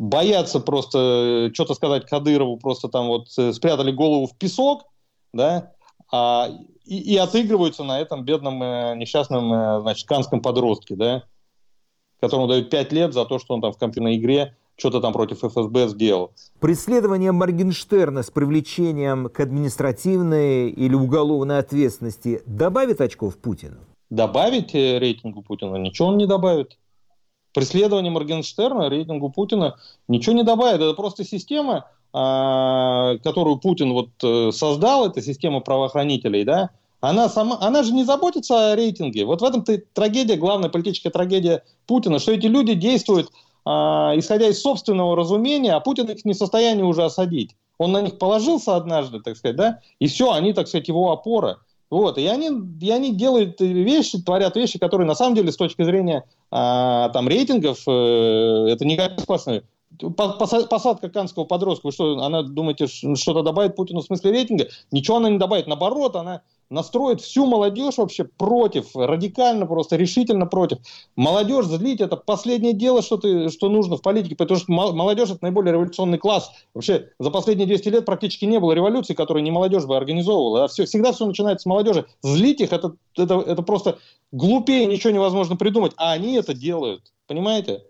[0.01, 4.85] боятся просто э, что-то сказать Кадырову, просто там вот э, спрятали голову в песок,
[5.31, 5.73] да,
[6.11, 6.49] а,
[6.85, 11.23] и, и отыгрываются на этом бедном э, несчастном, э, значит, канском подростке, да,
[12.19, 15.43] которому дают 5 лет за то, что он там в компьютерной игре что-то там против
[15.43, 16.31] ФСБ сделал.
[16.59, 23.77] Преследование Моргенштерна с привлечением к административной или уголовной ответственности добавит очков Путину?
[24.09, 25.75] Добавить э, рейтингу Путина?
[25.75, 26.75] Ничего он не добавит
[27.53, 29.75] преследование Моргенштерна рейтингу Путина
[30.07, 30.81] ничего не добавит.
[30.81, 37.57] Это просто система, а, которую Путин вот э, создал, это система правоохранителей, да, она, сама,
[37.61, 39.25] она же не заботится о рейтинге.
[39.25, 43.29] Вот в этом -то трагедия, главная политическая трагедия Путина, что эти люди действуют,
[43.65, 47.55] а, исходя из собственного разумения, а Путин их не в состоянии уже осадить.
[47.77, 51.57] Он на них положился однажды, так сказать, да, и все, они, так сказать, его опора.
[51.91, 52.49] Вот, и они,
[52.79, 57.27] и они делают вещи, творят вещи, которые на самом деле с точки зрения а, там
[57.27, 57.91] рейтингов, э,
[58.69, 59.61] это не классно.
[60.15, 64.69] Посадка канского подростка, вы что, она, думаете, что-то добавит Путину в смысле рейтинга?
[64.91, 70.79] Ничего она не добавит, наоборот, она настроит всю молодежь вообще против, радикально просто, решительно против.
[71.15, 75.39] Молодежь злить– это последнее дело, что, ты, что нужно в политике, потому что молодежь– это
[75.41, 76.51] наиболее революционный класс.
[76.73, 80.63] Вообще за последние 200 лет практически не было революции, которую не молодежь бы организовывала.
[80.63, 82.05] А все, всегда все начинается с молодежи.
[82.23, 83.99] Злить их это,– это, это просто
[84.31, 87.11] глупее ничего невозможно придумать, а они это делают.
[87.27, 87.83] Понимаете?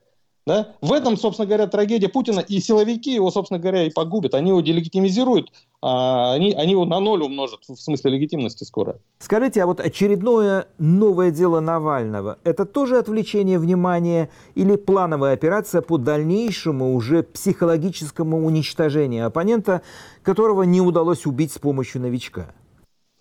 [0.47, 0.73] Да?
[0.81, 4.33] В этом, собственно говоря, трагедия Путина, и силовики его, собственно говоря, и погубят.
[4.33, 8.99] Они его делегитимизируют, а они, они его на ноль умножат, в смысле легитимности скоро.
[9.19, 15.97] Скажите, а вот очередное новое дело Навального, это тоже отвлечение внимания или плановая операция по
[15.97, 19.81] дальнейшему уже психологическому уничтожению оппонента,
[20.21, 22.53] которого не удалось убить с помощью новичка?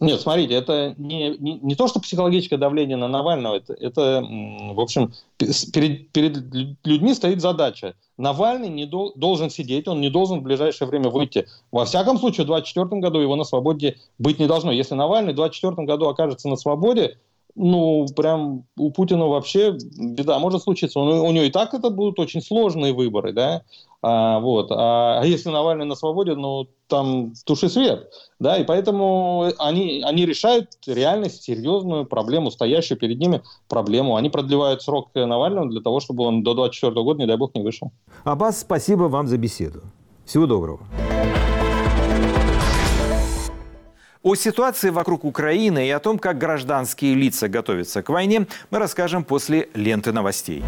[0.01, 4.81] Нет, смотрите, это не, не, не то, что психологическое давление на Навального, это, это в
[4.81, 6.37] общем, перед, перед
[6.85, 7.95] людьми стоит задача.
[8.17, 11.47] Навальный не дол, должен сидеть, он не должен в ближайшее время выйти.
[11.71, 14.73] Во всяком случае, в 2024 году его на свободе быть не должно.
[14.73, 17.19] Если Навальный в 2024 году окажется на свободе,
[17.55, 20.99] ну, прям у Путина вообще беда может случиться.
[20.99, 23.63] Он, у него и так это будут очень сложные выборы, да,
[24.03, 24.71] а, вот.
[24.71, 30.27] А, а если Навальный на свободе, ну, там туши свет, да, и поэтому они, они
[30.27, 34.17] решают реально серьезную проблему, стоящую перед ними проблему.
[34.17, 37.63] Они продлевают срок Навального для того, чтобы он до 24 года, не дай бог, не
[37.63, 37.93] вышел.
[38.25, 39.83] Аббас, спасибо вам за беседу.
[40.25, 40.81] Всего доброго.
[44.23, 49.25] О ситуации вокруг Украины и о том, как гражданские лица готовятся к войне, мы расскажем
[49.25, 50.63] после ленты новостей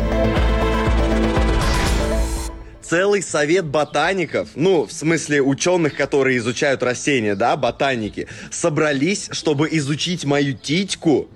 [2.93, 10.27] целый совет ботаников, ну, в смысле ученых, которые изучают растения, да, ботаники, собрались, чтобы изучить
[10.27, 11.31] мою титьку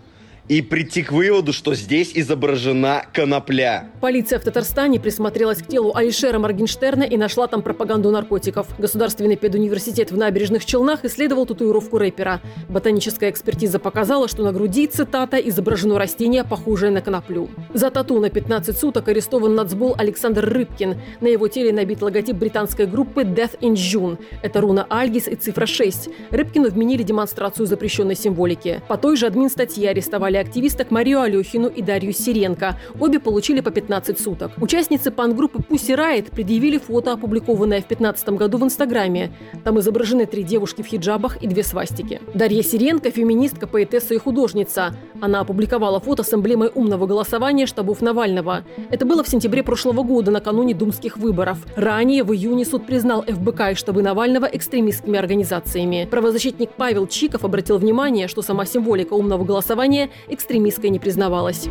[0.49, 3.91] и прийти к выводу, что здесь изображена конопля.
[4.01, 8.69] Полиция в Татарстане присмотрелась к телу Алишера Моргенштерна и нашла там пропаганду наркотиков.
[8.79, 12.41] Государственный педуниверситет в набережных Челнах исследовал татуировку рэпера.
[12.69, 17.49] Ботаническая экспертиза показала, что на груди, цитата, изображено растение, похожее на коноплю.
[17.75, 20.97] За тату на 15 суток арестован нацбол Александр Рыбкин.
[21.21, 24.19] На его теле набит логотип британской группы Death in June.
[24.43, 26.09] Это руна Альгис и цифра 6.
[26.31, 28.81] Рыбкину вменили демонстрацию запрещенной символики.
[28.89, 32.79] По той же админ статье арестовали арестовали активисток Марию Алехину и Дарью Сиренко.
[33.01, 34.53] Обе получили по 15 суток.
[34.61, 39.33] Участницы пан-группы Pussy Riot предъявили фото, опубликованное в 2015 году в Инстаграме.
[39.65, 42.21] Там изображены три девушки в хиджабах и две свастики.
[42.35, 44.95] Дарья Сиренко– феминистка, поэтесса и художница.
[45.21, 48.65] Она опубликовала фото с эмблемой умного голосования штабов Навального.
[48.91, 51.59] Это было в сентябре прошлого года, накануне думских выборов.
[51.77, 56.07] Ранее, в июне, суд признал ФБК и штабы Навального экстремистскими организациями.
[56.11, 61.69] Правозащитник Павел Чиков обратил внимание, что сама символика умного голосования экстремистской не признавалась.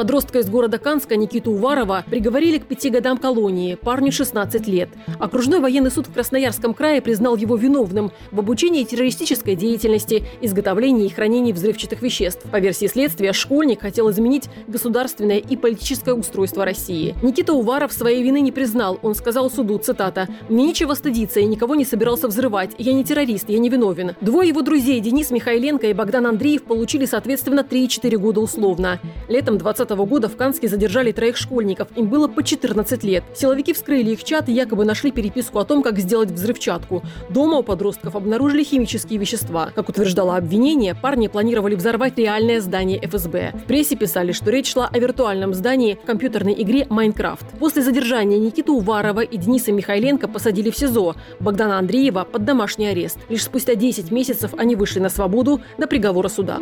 [0.00, 4.88] Подростка из города Канска Никиту Уварова приговорили к пяти годам колонии, парню 16 лет.
[5.18, 11.10] Окружной военный суд в Красноярском крае признал его виновным в обучении террористической деятельности, изготовлении и
[11.10, 12.44] хранении взрывчатых веществ.
[12.50, 17.14] По версии следствия, школьник хотел изменить государственное и политическое устройство России.
[17.22, 18.98] Никита Уваров своей вины не признал.
[19.02, 22.70] Он сказал суду, цитата, «Мне нечего стыдиться, я никого не собирался взрывать.
[22.78, 24.12] Я не террорист, я не виновен».
[24.22, 28.98] Двое его друзей, Денис Михайленко и Богдан Андреев, получили, соответственно, 3 и 4 года условно.
[29.28, 31.88] Летом 20 2020 года в Канске задержали троих школьников.
[31.96, 33.24] Им было по 14 лет.
[33.34, 37.02] Силовики вскрыли их чат и якобы нашли переписку о том, как сделать взрывчатку.
[37.28, 39.70] Дома у подростков обнаружили химические вещества.
[39.74, 43.52] Как утверждало обвинение, парни планировали взорвать реальное здание ФСБ.
[43.54, 47.46] В прессе писали, что речь шла о виртуальном здании в компьютерной игре «Майнкрафт».
[47.58, 53.18] После задержания Никиту Уварова и Дениса Михайленко посадили в СИЗО, Богдана Андреева под домашний арест.
[53.28, 56.60] Лишь спустя 10 месяцев они вышли на свободу до приговора суда.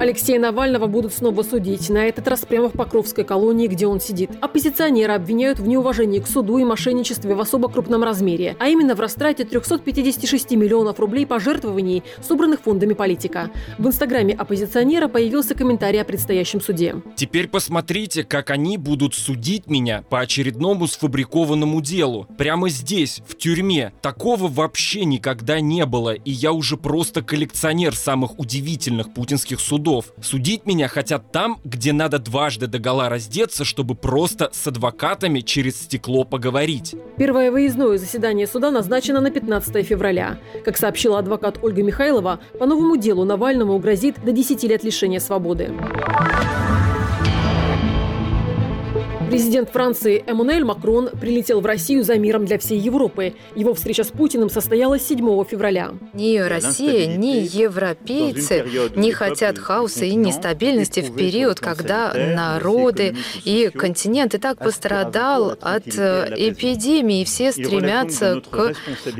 [0.00, 4.30] Алексея Навального будут снова судить, на этот раз прямо в Покровской колонии, где он сидит.
[4.40, 9.00] Оппозиционеры обвиняют в неуважении к суду и мошенничестве в особо крупном размере, а именно в
[9.00, 13.50] растрате 356 миллионов рублей пожертвований, собранных фондами политика.
[13.76, 16.94] В инстаграме оппозиционера появился комментарий о предстоящем суде.
[17.14, 22.26] Теперь посмотрите, как они будут судить меня по очередному сфабрикованному делу.
[22.38, 23.92] Прямо здесь, в тюрьме.
[24.00, 30.12] Такого вообще никогда не было, и я уже просто коллекционер самых удивительных путинских судов судов.
[30.22, 36.24] Судить меня хотят там, где надо дважды догола раздеться, чтобы просто с адвокатами через стекло
[36.24, 36.94] поговорить.
[37.16, 40.38] Первое выездное заседание суда назначено на 15 февраля.
[40.64, 45.72] Как сообщила адвокат Ольга Михайлова, по новому делу Навальному грозит до 10 лет лишения свободы.
[49.30, 53.34] Президент Франции Эммануэль Макрон прилетел в Россию за миром для всей Европы.
[53.54, 55.92] Его встреча с Путиным состоялась 7 февраля.
[56.14, 58.64] Ни Россия, ни европейцы
[58.96, 65.86] не хотят хаоса и нестабильности в период, когда народы и континент и так пострадал от
[65.96, 67.22] э, эпидемии.
[67.24, 68.74] Все стремятся к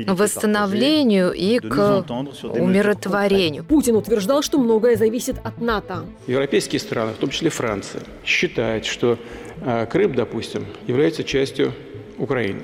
[0.07, 2.05] восстановлению и к
[2.43, 3.63] умиротворению.
[3.63, 6.03] Путин утверждал, что многое зависит от НАТО.
[6.27, 9.17] Европейские страны, в том числе Франция, считают, что
[9.89, 11.73] Крым, допустим, является частью
[12.17, 12.61] Украины.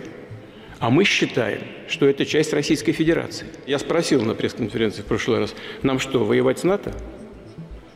[0.80, 3.48] А мы считаем, что это часть Российской Федерации.
[3.66, 6.94] Я спросил на пресс-конференции в прошлый раз, нам что, воевать с НАТО?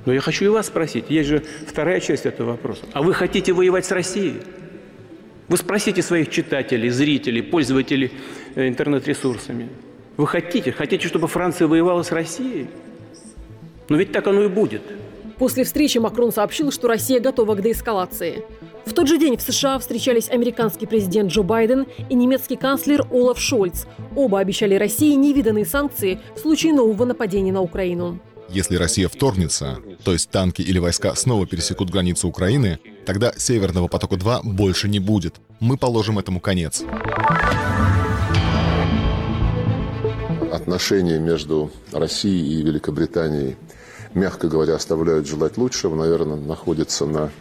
[0.05, 2.85] Но я хочу и вас спросить, есть же вторая часть этого вопроса.
[2.93, 4.41] А вы хотите воевать с Россией?
[5.47, 8.11] Вы спросите своих читателей, зрителей, пользователей
[8.55, 9.69] э, интернет-ресурсами.
[10.17, 10.71] Вы хотите?
[10.71, 12.67] Хотите, чтобы Франция воевала с Россией?
[13.89, 14.81] Но ведь так оно и будет.
[15.37, 18.43] После встречи Макрон сообщил, что Россия готова к деэскалации.
[18.85, 23.39] В тот же день в США встречались американский президент Джо Байден и немецкий канцлер Олаф
[23.39, 23.85] Шольц.
[24.15, 28.19] Оба обещали России невиданные санкции в случае нового нападения на Украину.
[28.49, 34.41] Если Россия вторгнется, то есть танки или войска снова пересекут границу Украины, тогда Северного потока-2
[34.43, 35.35] больше не будет.
[35.59, 36.83] Мы положим этому конец.
[40.51, 43.55] Отношения между Россией и Великобританией,
[44.15, 47.31] мягко говоря, оставляют желать лучшего, наверное, находятся на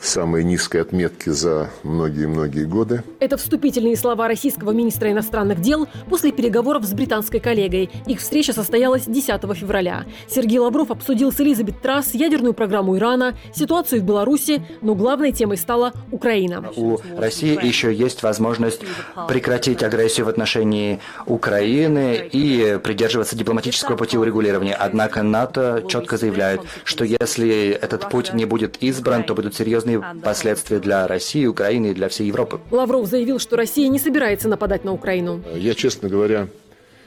[0.00, 3.02] самой низкой отметки за многие-многие годы.
[3.20, 7.90] Это вступительные слова российского министра иностранных дел после переговоров с британской коллегой.
[8.06, 10.04] Их встреча состоялась 10 февраля.
[10.28, 15.56] Сергей Лавров обсудил с Элизабет Трасс ядерную программу Ирана, ситуацию в Беларуси, но главной темой
[15.56, 16.64] стала Украина.
[16.76, 18.82] У России еще есть возможность
[19.28, 24.74] прекратить агрессию в отношении Украины и придерживаться дипломатического пути урегулирования.
[24.74, 30.22] Однако НАТО четко заявляет, что если этот путь не будет избран, то будут серьезные серьезные
[30.22, 32.60] последствия для России, Украины и для всей Европы.
[32.70, 35.42] Лавров заявил, что Россия не собирается нападать на Украину.
[35.54, 36.48] Я, честно говоря,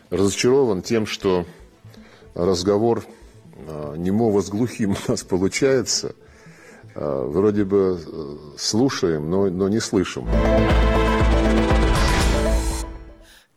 [0.10, 1.46] разочарован тем, что
[2.36, 3.04] разговор
[3.68, 6.16] а, немого с глухим у нас получается.
[6.96, 8.00] А, вроде бы
[8.58, 10.28] слушаем, но, но не слышим.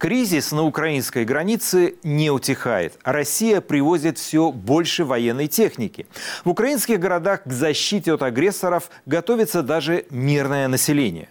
[0.03, 2.99] Кризис на украинской границе не утихает.
[3.05, 6.09] Россия привозит все больше военной техники.
[6.45, 11.29] В украинских городах к защите от агрессоров готовится даже мирное население.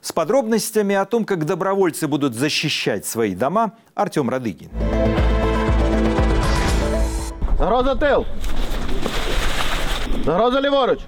[0.00, 4.70] С подробностями о том, как добровольцы будут защищать свои дома, Артем Радыгин.
[7.58, 8.26] Загроза тил!
[10.24, 11.00] Загроза ліворуч!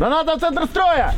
[0.00, 1.14] Граната в центр строя!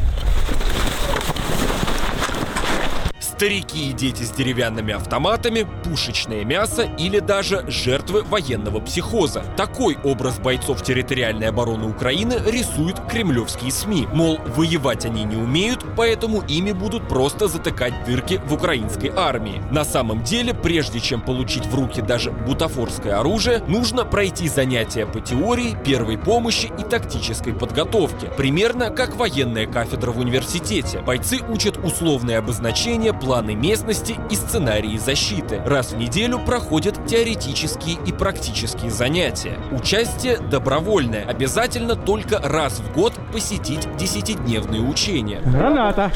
[3.41, 9.43] Старики и дети с деревянными автоматами, пушечное мясо или даже жертвы военного психоза.
[9.57, 14.09] Такой образ бойцов территориальной обороны Украины рисуют кремлевские СМИ.
[14.13, 19.63] Мол, воевать они не умеют, поэтому ими будут просто затыкать дырки в украинской армии.
[19.71, 25.19] На самом деле, прежде чем получить в руки даже бутафорское оружие, нужно пройти занятия по
[25.19, 28.27] теории, первой помощи и тактической подготовке.
[28.37, 31.01] Примерно как военная кафедра в университете.
[31.01, 35.63] Бойцы учат условные обозначения, планы местности и сценарии защиты.
[35.65, 39.57] Раз в неделю проходят теоретические и практические занятия.
[39.71, 41.25] Участие добровольное.
[41.27, 45.41] Обязательно только раз в год посетить десятидневные учения.
[45.43, 46.11] Граната!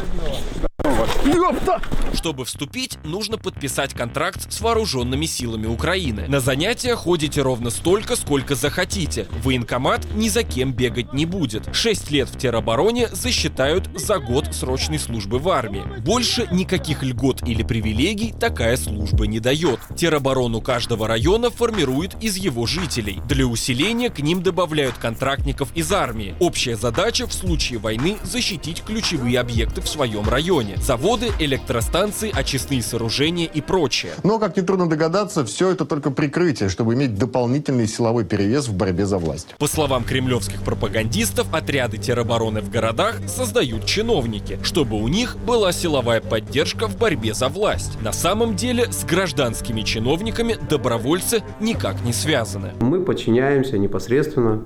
[2.14, 6.26] Чтобы вступить, нужно подписать контракт с вооруженными силами Украины.
[6.28, 9.26] На занятия ходите ровно столько, сколько захотите.
[9.42, 11.68] Военкомат ни за кем бегать не будет.
[11.74, 15.82] Шесть лет в теробороне засчитают за год срочной службы в армии.
[16.00, 19.80] Больше никаких льгот или привилегий такая служба не дает.
[19.96, 23.20] Тероборону каждого района формирует из его жителей.
[23.28, 26.34] Для усиления к ним добавляют контрактников из армии.
[26.40, 30.63] Общая задача в случае войны защитить ключевые объекты в своем районе.
[30.80, 34.12] Заводы, электростанции, очистные сооружения и прочее.
[34.22, 39.06] Но, как нетрудно догадаться, все это только прикрытие, чтобы иметь дополнительный силовой перевес в борьбе
[39.06, 39.54] за власть.
[39.58, 46.20] По словам кремлевских пропагандистов, отряды теробороны в городах создают чиновники, чтобы у них была силовая
[46.20, 48.00] поддержка в борьбе за власть.
[48.02, 52.72] На самом деле с гражданскими чиновниками добровольцы никак не связаны.
[52.80, 54.62] Мы подчиняемся непосредственно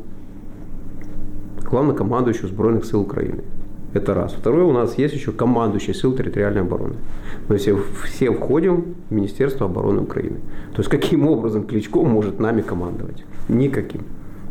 [1.68, 3.44] главнокомандующему Сбройных сил Украины.
[3.94, 4.32] Это раз.
[4.32, 6.96] Второе, у нас есть еще командующий сил территориальной обороны.
[7.48, 10.36] Мы все, все входим в Министерство обороны Украины.
[10.72, 13.24] То есть каким образом Кличко может нами командовать?
[13.48, 14.02] Никаким.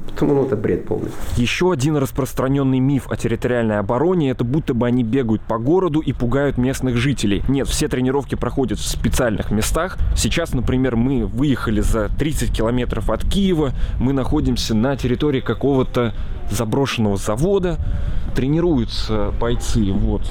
[0.07, 1.11] Потому ну, это бред полный.
[1.35, 6.11] Еще один распространенный миф о территориальной обороне– это будто бы они бегают по городу и
[6.13, 7.43] пугают местных жителей.
[7.47, 9.97] Нет, все тренировки проходят в специальных местах.
[10.15, 16.13] Сейчас, например, мы выехали за 30 километров от Киева, мы находимся на территории какого-то
[16.49, 17.77] заброшенного завода.
[18.35, 20.23] Тренируются бойцы вот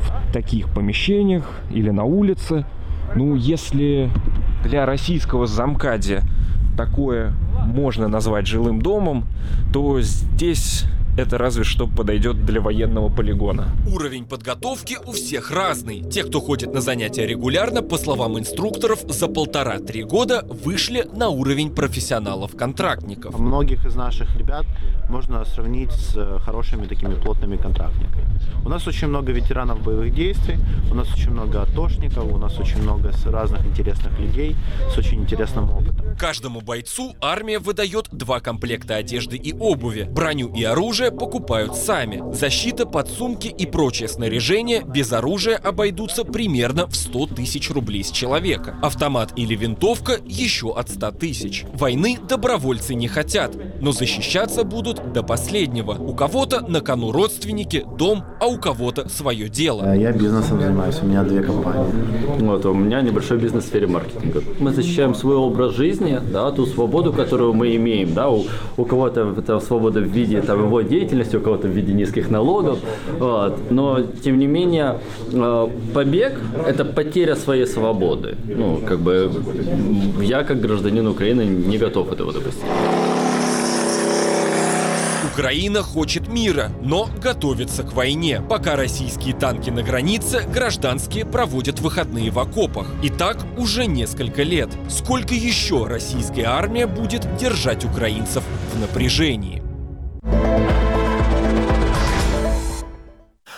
[0.00, 2.64] в таких помещениях или на улице.
[3.14, 4.10] Ну, если
[4.64, 6.22] для российского замкади
[6.76, 7.32] такое
[7.66, 9.26] можно назвать жилым домом,
[9.72, 10.84] то здесь
[11.16, 13.68] это разве что подойдет для военного полигона.
[13.86, 16.02] Уровень подготовки у всех разный.
[16.02, 21.70] Те, кто ходит на занятия регулярно, по словам инструкторов, за полтора-три года вышли на уровень
[21.70, 23.38] профессионалов-контрактников.
[23.38, 24.66] Многих из наших ребят
[25.08, 28.24] можно сравнить с э, хорошими такими плотными контрактниками.
[28.64, 30.56] У нас очень много ветеранов боевых действий,
[30.90, 34.56] у нас очень много атошников, у нас очень много разных интересных людей
[34.92, 35.93] с очень интересным опытом.
[36.18, 40.08] Каждому бойцу армия выдает два комплекта одежды и обуви.
[40.10, 42.22] Броню и оружие покупают сами.
[42.32, 48.76] Защита, подсумки и прочее снаряжение без оружия обойдутся примерно в 100 тысяч рублей с человека.
[48.82, 51.64] Автомат или винтовка еще от 100 тысяч.
[51.72, 55.92] Войны добровольцы не хотят, но защищаться будут до последнего.
[55.92, 59.94] У кого-то на кону родственники, дом, а у кого-то свое дело.
[59.94, 61.92] Я бизнесом занимаюсь, у меня две компании.
[62.38, 64.42] Вот, у меня небольшой бизнес в сфере маркетинга.
[64.58, 68.44] Мы защищаем свой образ жизни, да, ту свободу, которую мы имеем, да, у,
[68.76, 72.78] у кого-то это свобода в виде там, его деятельности, у кого-то в виде низких налогов,
[73.18, 73.70] вот.
[73.70, 74.98] но тем не менее
[75.32, 76.32] э, побег–
[76.66, 78.36] это потеря своей свободы.
[78.56, 79.30] Ну, как бы
[80.20, 82.64] я как гражданин Украины не готов этого допустить.
[85.34, 88.40] Украина хочет мира, но готовится к войне.
[88.48, 92.86] Пока российские танки на границе, гражданские проводят выходные в окопах.
[93.02, 94.68] И так уже несколько лет.
[94.88, 99.60] Сколько еще российская армия будет держать украинцев в напряжении?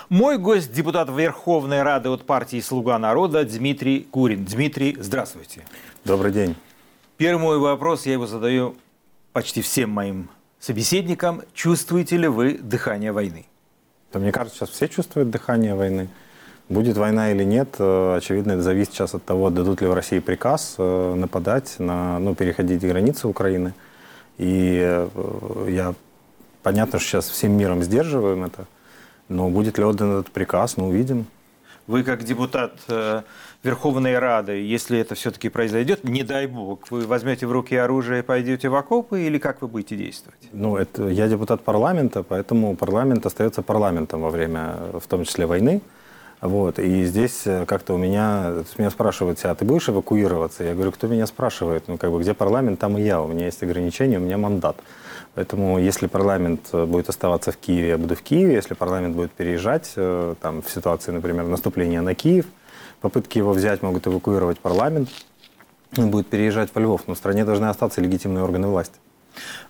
[0.09, 4.47] Мой гость– депутат Верховной Рады от партии «Слуга народа» Дмитрий Курин.
[4.47, 5.63] Дмитрий, здравствуйте.
[6.07, 6.55] Добрый день.
[7.19, 8.77] Первый мой вопрос, я его задаю
[9.35, 10.31] почти всем моим
[10.67, 11.43] собеседникам.
[11.55, 13.47] Чувствуете ли вы дыхание войны?
[14.13, 16.09] Да, мне кажется, сейчас все чувствуют дыхание войны.
[16.69, 20.19] Будет война или нет, э, очевидно, это зависит сейчас от того, дадут ли в России
[20.19, 23.73] приказ э, нападать, на, ну, переходить границы Украины.
[24.39, 25.95] И э, я,
[26.65, 28.67] понятно, что сейчас всем миром сдерживаем это,
[29.29, 31.27] но будет ли отдан этот приказ, ну, увидим.
[31.87, 33.23] Вы как депутат э,
[33.63, 38.23] Верховной Рады, если это все-таки произойдет, не дай бог, вы возьмете в руки оружие и
[38.23, 40.49] пойдете в окопы или как вы будете действовать?
[40.53, 45.81] Ну, это, я депутат парламента, поэтому парламент остается парламентом во время, в том числе, войны.
[46.41, 50.65] Вот, и здесь э, как-то у меня, меня спрашивают, а ты будешь эвакуироваться?
[50.65, 51.85] Я говорю, кто меня спрашивает?
[51.87, 53.23] Ну, как бы, где парламент, там и я.
[53.23, 54.77] У меня есть ограничения, у меня мандат.
[55.37, 58.55] Поэтому если парламент э, будет оставаться в Киеве, я буду в Киеве.
[58.55, 62.47] Если парламент будет переезжать, э, там, в ситуации, например, наступления на Киев,
[63.03, 65.11] попытки его взять могут эвакуировать парламент,
[65.99, 67.03] он будет переезжать во Львов.
[67.07, 68.95] Но в стране должны остаться легитимные органы власти.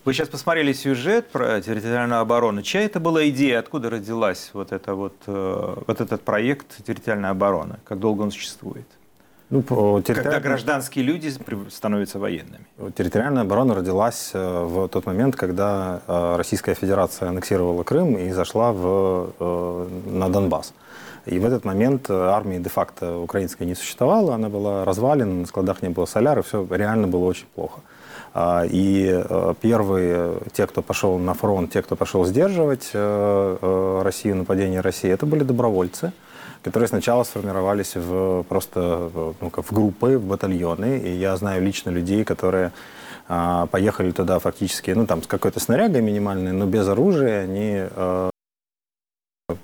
[0.04, 2.62] Вы сейчас посмотрели сюжет про территориальную оборону.
[2.62, 7.78] Чья это была идея, откуда родилась вот, это вот, э, вот этот проект территориальной обороны?
[7.84, 8.86] Как долго он существует?
[9.48, 10.24] Ну, территориаль...
[10.24, 11.32] Когда гражданские люди
[11.70, 12.66] становятся военными.
[12.96, 18.72] Территориальная оборона родилась э, в тот момент, когда э, Российская Федерация аннексировала Крым и зашла
[18.72, 20.72] в, э, на Донбасс.
[21.26, 25.90] И в этот момент армии де-факто украинской не существовало, она была развалена, на складах не
[25.90, 27.80] было соляра, все реально было очень плохо.
[28.34, 29.24] А, и
[29.60, 35.44] первые, те, кто пошел на фронт, те, кто пошел сдерживать Россию, нападение России, это были
[35.44, 36.12] добровольцы–
[36.66, 39.10] которые сначала сформировались в просто
[39.40, 40.98] ну, как в группы, в батальоны.
[40.98, 42.72] И я знаю лично людей, которые
[43.28, 47.44] а, поехали туда фактически, ну там с какой-то снарягой минимальной, но без оружия.
[47.44, 48.30] Они а,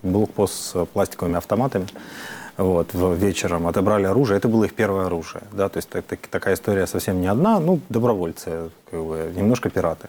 [0.05, 1.89] блокпост с пластиковыми автоматами.
[2.57, 6.55] Вот, вечером отобрали оружие, это было их первое оружие, да, то есть так, так, такая
[6.55, 10.09] история совсем не одна, ну, добровольцы, как бы, немножко пираты.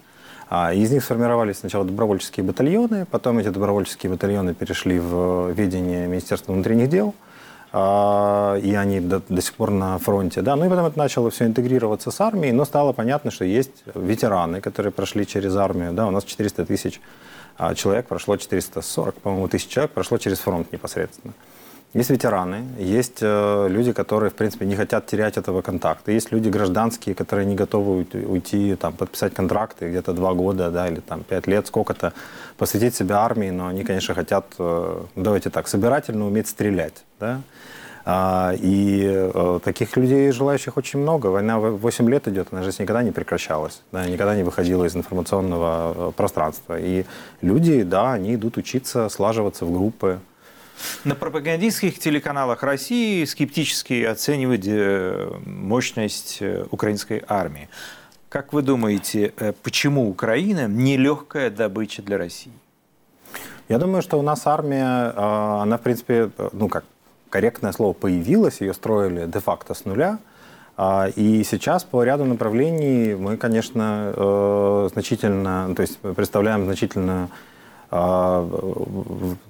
[0.56, 6.54] А из них сформировались сначала добровольческие батальоны, потом эти добровольческие батальоны перешли в ведение Министерства
[6.54, 7.16] внутренних дел,
[7.72, 10.43] а, и они до, до сих пор на фронте.
[10.43, 10.56] Да?
[10.56, 14.62] Ну и потом это начало все интегрироваться с армией, но стало понятно, что есть ветераны,
[14.62, 15.91] которые прошли через армию.
[15.91, 16.06] Да?
[16.06, 17.01] У нас 400 тысяч
[17.58, 21.34] а, человек прошло, 440, по-моему, тысяч человек прошло через фронт непосредственно.
[21.93, 26.11] Есть ветераны, есть э, люди, которые, в принципе, не хотят терять этого контакта.
[26.11, 31.01] Есть люди гражданские, которые не готовы уйти, там, подписать контракты где-то два года, да, или
[31.01, 32.13] там пять лет, сколько-то,
[32.57, 37.41] посвятить себя армии, но они, конечно, хотят, э, давайте так, собирательно уметь стрелять, да.
[38.05, 41.27] А, и э, таких людей, желающих очень много.
[41.27, 46.09] Война 8 лет идет, она же никогда не прекращалась, да, никогда не выходила из информационного
[46.09, 46.77] э, пространства.
[46.79, 47.05] И
[47.41, 50.19] люди, да, они идут учиться, слаживаться в группы.
[51.03, 57.69] На пропагандистских телеканалах России скептически оценивают э, мощность украинской армии.
[58.30, 62.53] Как вы думаете, почему Украина нелегкая добыча для России?
[63.69, 65.13] Я думаю, что у нас армия,
[65.61, 66.84] она, в принципе, ну как,
[67.30, 70.19] корректное слово появилось, ее строили де-факто с нуля.
[70.78, 77.30] А, и сейчас по ряду направлений мы, конечно, э, значительно, то есть представляем значительно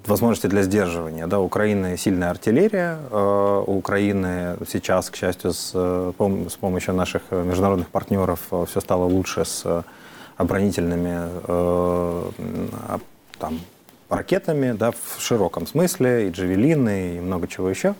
[0.06, 1.26] возможности для сдерживания.
[1.26, 7.22] Да, у Украины сильная артиллерия, а, у Украины сейчас, к счастью, с, с помощью наших
[7.30, 9.84] международных партнеров все стало лучше с
[10.36, 11.28] оборонительными
[13.38, 13.60] там,
[14.08, 17.94] ракетами, да, в широком смысле, и джавелины, и много чего еще.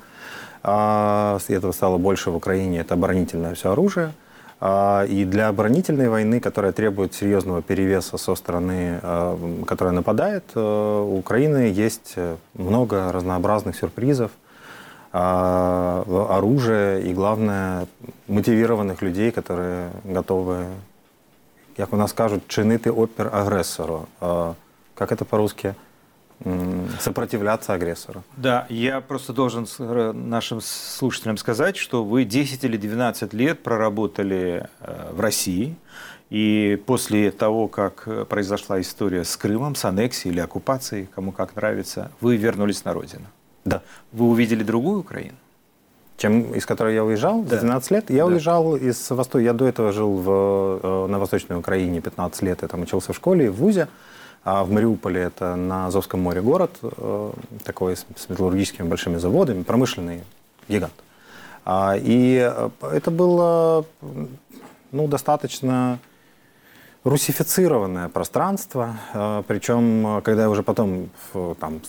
[0.62, 4.12] А, и этого стало больше в Украине, это оборонительное все оружие.
[4.66, 11.02] А, и для оборонительной войны, которая требует серьезного перевеса со стороны, а, которая нападает, а,
[11.02, 12.14] у Украины есть
[12.54, 14.30] много разнообразных сюрпризов,
[15.12, 17.86] а, оружия и, главное,
[18.26, 20.64] мотивированных людей, которые готовы,
[21.76, 24.08] как у нас скажут, чинити опер агрессору.
[24.18, 25.74] Как это по-русски?
[27.00, 28.22] Сопротивляться агрессору.
[28.36, 34.68] Да, я просто должен э, нашим слушателям сказать, что вы 10 или 12 лет проработали
[34.80, 35.76] э, в России,
[36.30, 41.56] и после того, как э, произошла история с Крымом, с аннексией или оккупацией, кому как
[41.56, 43.26] нравится, вы вернулись на родину.
[43.64, 43.82] Да.
[44.12, 45.36] Вы увидели другую Украину?
[46.16, 47.58] Чем, из которой я уезжал да.
[47.58, 48.10] 12 лет.
[48.10, 48.26] Я да.
[48.26, 49.42] уезжал из Востока.
[49.42, 52.62] Я до этого жил в, на Восточной Украине 15 лет.
[52.62, 53.88] Я там учился в школе, в ВУЗе.
[54.44, 57.32] А в Мариуполе это на Азовском море город, э,
[57.64, 60.22] такой с металлургическими большими заводами, промышленный
[60.68, 60.92] гигант.
[61.64, 63.86] А, и э, это было
[64.92, 65.98] ну, достаточно
[67.04, 71.08] русифицированное пространство, э, причем, когда я уже потом
[71.58, 71.80] там,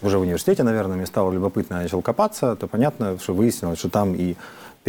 [0.00, 3.90] уже в университете, наверное, мне стало любопытно, я начал копаться, то понятно, что выяснилось, что
[3.90, 4.34] там и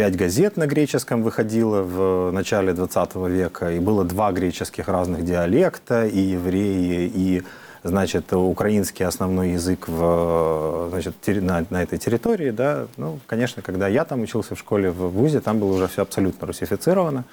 [0.00, 6.06] пять газет на греческом выходило в начале 20 века, и было два греческих разных диалекта,
[6.06, 7.42] и евреи, и
[7.82, 14.06] значит, украинский основной язык в, значит, на, на этой территории, да, ну, конечно, когда я
[14.06, 17.24] там учился в школе в ВУЗе, там было уже все абсолютно русифицировано,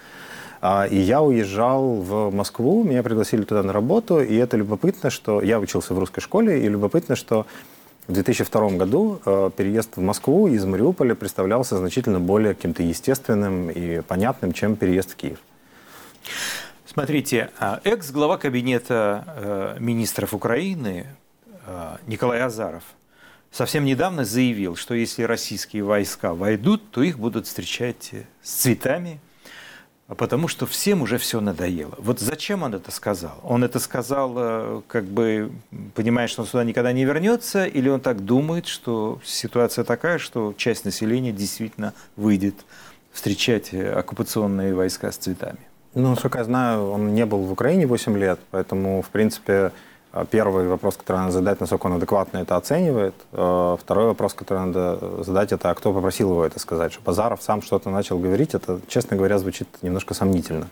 [0.59, 5.41] а, и я уезжал в Москву, меня пригласили туда на работу, и это любопытно, что
[5.41, 7.45] я учился в русской школе, и любопытно, что
[8.07, 14.01] в 2002 году э, переезд в Москву из Мариуполя представлялся значительно более каким-то естественным и
[14.01, 15.39] понятным, чем переезд в Киев.
[16.85, 21.07] Смотрите, а, экс-глава кабинета э, министров Украины
[21.65, 22.83] э, Николай Азаров
[23.51, 29.19] совсем недавно заявил, что если российские войска войдут, то их будут встречать с цветами,
[30.15, 31.95] потому что всем уже все надоело.
[31.97, 33.39] Вот зачем он это сказал?
[33.43, 35.51] Он это сказал, э, как бы
[35.95, 40.53] понимая, что он сюда никогда не вернется, или он так думает, что ситуация такая, что
[40.57, 42.55] часть населения действительно выйдет
[43.11, 45.59] встречать э, оккупационные войска с цветами?
[45.93, 49.71] Ну, насколько я знаю, он не был в Украине 8 лет, поэтому, в принципе, а
[50.25, 53.15] первый вопрос, который надо задать, насколько он адекватно это оценивает.
[53.33, 56.93] А второй вопрос, который надо задать, это а кто попросил его это сказать.
[56.93, 60.67] Что Базаров сам что-то начал говорить, это, честно говоря, звучит немножко сомнительно.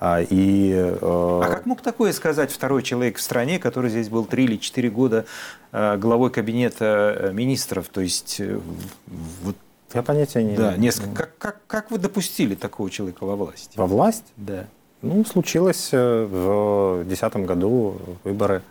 [0.00, 4.44] И, э, а как мог такое сказать второй человек в стране, который здесь был три
[4.44, 5.24] или четыре года
[5.72, 7.88] э, главой кабинета э, министров?
[7.88, 8.40] То есть
[9.42, 9.56] вот
[9.92, 10.76] я понятия не да.
[10.76, 11.16] Несколько.
[11.16, 13.72] Как, как, как вы допустили такого человека во власть?
[13.74, 14.24] Во власть?
[14.36, 14.66] Да.
[15.02, 18.62] Ну, случилось в 2010 году выборы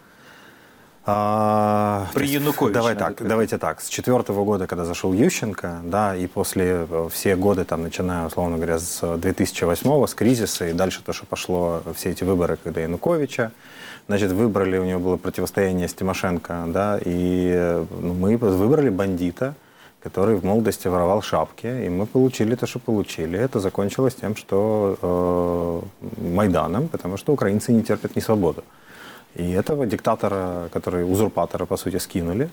[1.10, 2.74] а, При Януковиче.
[2.74, 3.30] Давай так, сказать.
[3.30, 3.80] давайте так.
[3.80, 8.58] С четвертого года, когда зашел Ющенко, да, и после э, все годы, там, начиная, условно
[8.58, 13.53] говоря, с 2008 с кризиса, и дальше то, что пошло, все эти выборы, когда Януковича,
[14.08, 19.55] значит, выбрали, у него было противостояние с Тимошенко, да, и ну, мы выбрали бандита,
[20.03, 23.39] который в молодости воровал шапки, и мы получили то, что получили.
[23.39, 25.82] Это закончилось тем, что э,
[26.22, 28.66] Майданом, потому что украинцы не терпят ни свободу.
[29.38, 32.49] И этого диктатора, который узурпатора, по сути, скинули.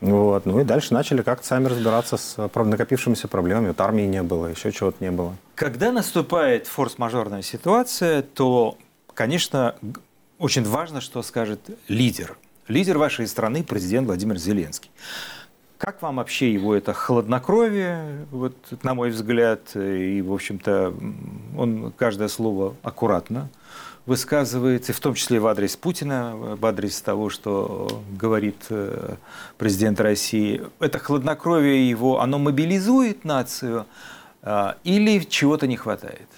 [0.00, 0.46] Вот.
[0.46, 3.68] Ну и дальше начали как-то сами разбираться с накопившимися проблемами.
[3.68, 5.34] Вот армии не было, еще чего-то не было.
[5.54, 8.78] Когда наступает форс-мажорная ситуация, то,
[9.12, 9.74] конечно,
[10.38, 12.38] очень важно, что скажет лидер.
[12.68, 14.90] Лидер вашей страны, президент Владимир Зеленский.
[15.76, 20.94] Как вам вообще его это хладнокровие, вот, на мой взгляд, и, в общем-то,
[21.56, 23.50] он каждое слово аккуратно
[24.08, 29.16] высказывается, в том числе в адрес Путина, в адрес того, что говорит э,
[29.58, 33.84] президент России, это хладнокровие его, оно мобилизует нацию
[34.42, 36.28] э, или чего-то не хватает?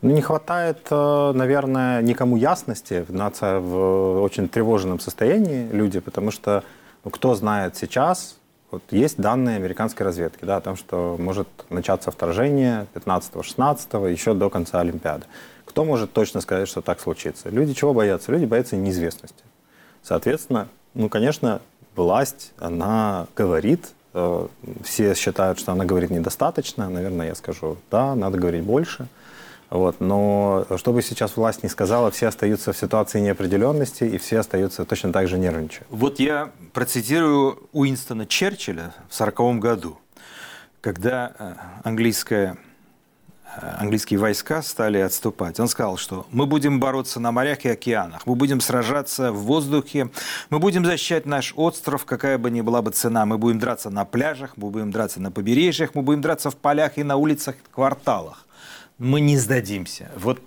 [0.00, 3.04] Ну, не хватает, э, наверное, никому ясности.
[3.10, 6.64] Нация в очень тревожном состоянии, люди, потому что
[7.04, 8.38] ну, кто знает сейчас,
[8.70, 14.48] вот есть данные американской разведки да, о том, что может начаться вторжение 15-16, еще до
[14.48, 15.26] конца Олимпиады.
[15.74, 17.50] Кто может точно сказать, что так случится?
[17.50, 18.30] Люди чего боятся?
[18.30, 19.42] Люди боятся неизвестности.
[20.04, 21.60] Соответственно, ну, конечно,
[21.96, 24.46] власть, она говорит, э,
[24.84, 29.08] все считают, что она говорит недостаточно, наверное, я скажу, да, надо говорить больше–
[29.74, 30.00] вот.
[30.00, 34.84] Но что бы сейчас власть не сказала, все остаются в ситуации неопределенности, и все остаются
[34.84, 35.84] точно так же нервничая.
[35.90, 39.98] Вот я процитирую Уинстона Черчилля в 1940 году,
[40.80, 42.56] когда э, английская
[43.78, 45.60] английские войска стали отступать.
[45.60, 50.10] Он сказал, что мы будем бороться на морях и океанах, мы будем сражаться в воздухе,
[50.50, 54.04] мы будем защищать наш остров, какая бы ни была бы цена, мы будем драться на
[54.04, 58.44] пляжах, мы будем драться на побережьях, мы будем драться в полях и на улицах, кварталах
[58.98, 60.10] мы не сдадимся.
[60.16, 60.40] Вот,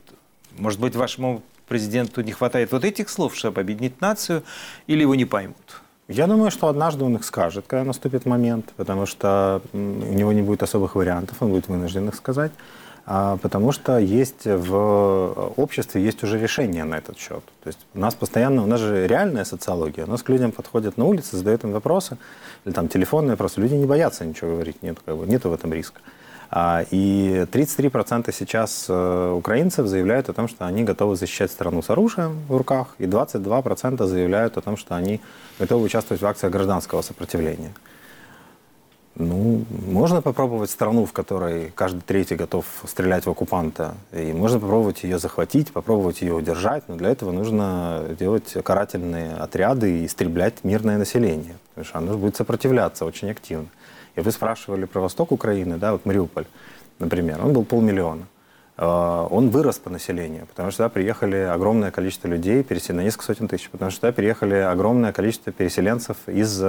[0.58, 4.44] может быть, вашему президенту не хватает вот этих слов, чтобы объединить нацию,
[4.88, 5.82] или его не поймут?
[6.08, 10.42] Я думаю, что однажды он их скажет, когда наступит момент, потому что у него не
[10.42, 12.54] будет особых вариантов, он будет вынужден их сказать,
[13.08, 17.42] потому что есть в обществе есть уже решение на этот счет.
[17.64, 20.98] То есть у нас постоянно, у нас же реальная социология, у нас к людям подходят
[20.98, 22.18] на улице, задают им вопросы,
[22.66, 25.72] или там телефонные вопросы, люди не боятся ничего говорить, нет, как бы, нету в этом
[25.72, 26.02] риска.
[26.50, 31.90] А, и 33% сейчас э, украинцев заявляют о том, что они готовы защищать страну с
[31.90, 35.22] оружием в руках, и 22% заявляют о том, что они
[35.60, 37.74] готовы участвовать в акциях гражданского сопротивления.
[39.20, 45.04] Ну, можно попробовать страну, в которой каждый третий готов стрелять в оккупанта, и можно попробовать
[45.04, 51.00] ее захватить, попробовать ее удержать, но для этого нужно делать карательные отряды и истреблять мирное
[51.00, 53.68] население, потому что оно будет сопротивляться очень активно.
[54.16, 56.46] И вы спрашивали про восток Украины, да, вот Мариуполь,
[57.00, 58.28] например, он был полмиллиона.
[58.78, 63.48] А, он вырос по населению, потому что туда приехали огромное количество людей, на несколько сотен
[63.48, 66.64] тысяч, потому что туда приехали огромное количество переселенцев из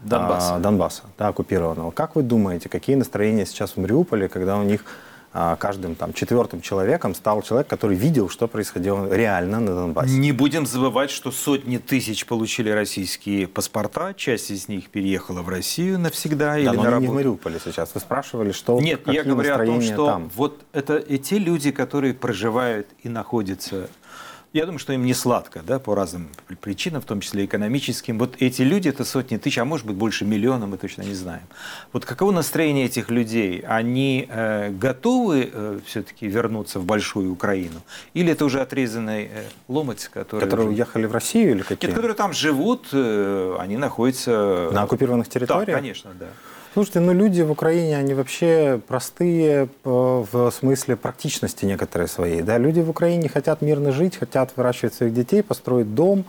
[0.00, 1.90] Донбасса, а, Донбасса да, оккупированного.
[1.90, 4.84] Как вы думаете, какие настроения сейчас в Мариуполе, когда у них
[5.30, 10.14] а, каждым там четвертым человеком стал человек, который видел, что происходило реально на Донбассе.
[10.14, 15.98] Не будем забывать, что сотни тысяч получили российские паспорта, часть из них переехала в Россию
[15.98, 17.00] навсегда да, или но на работу.
[17.02, 17.90] не в Мариуполе сейчас.
[17.94, 20.30] Вы спрашивали, что Нет, я говорю о том, что там?
[20.34, 23.90] вот это и те люди, которые проживают и находятся
[24.52, 26.30] я думаю, что им не сладко, да, по разным
[26.60, 28.18] причинам, в том числе экономическим.
[28.18, 31.42] Вот эти люди, это сотни тысяч, а может быть больше миллиона, мы точно не знаем.
[31.92, 33.62] Вот каково настроение этих людей?
[33.66, 37.82] Они э, готовы э, все-таки вернуться в большую Украину?
[38.14, 40.40] Или это уже отрезанный э, ломоть, который...
[40.40, 40.76] Которые уже...
[40.76, 41.88] уехали в Россию или какие?
[41.88, 44.70] Нет, которые там живут, э, они находятся...
[44.72, 45.66] На оккупированных территориях?
[45.66, 46.26] Да, конечно, да.
[46.74, 52.42] Слушайте, ну люди в Украине, они вообще простые в смысле практичности некоторые своей.
[52.42, 52.58] Да?
[52.58, 56.24] Люди в Украине хотят мирно жить, хотят выращивать своих детей, построить дом,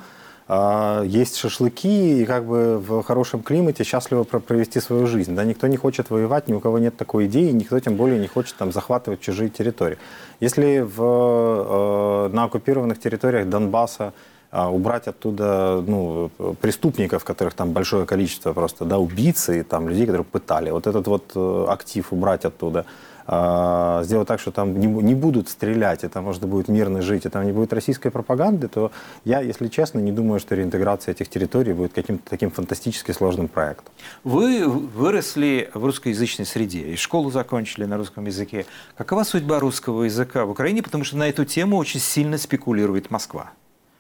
[0.52, 5.36] а, есть шашлыки и как бы в хорошем климате счастливо провести свою жизнь.
[5.36, 8.28] Да, никто не хочет воевать, ни у кого нет такой идеи, никто тем более не
[8.28, 10.00] хочет там захватывать чужие территории.
[10.40, 14.14] Если в, э, на оккупированных территориях Донбасса
[14.52, 16.32] убрать оттуда ну,
[16.62, 20.72] преступников, которых там большое количество просто, да, убийцы, там людей, которые пытали.
[20.72, 22.86] Вот этот вот э, актив убрать оттуда,
[23.32, 27.28] а, сделать так, что там не, не будут стрелять, и там можно будет мирно жить,
[27.28, 28.92] и там не будет российской пропаганды, то
[29.24, 33.94] я, если честно, не думаю, что реинтеграция этих территорий будет каким-то таким фантастически сложным проектом.
[34.24, 38.66] Вы выросли в русскоязычной среде, и школу закончили на русском языке.
[38.98, 40.82] Какова судьба русского языка в Украине?
[40.82, 43.52] Потому что на эту тему очень сильно спекулирует Москва.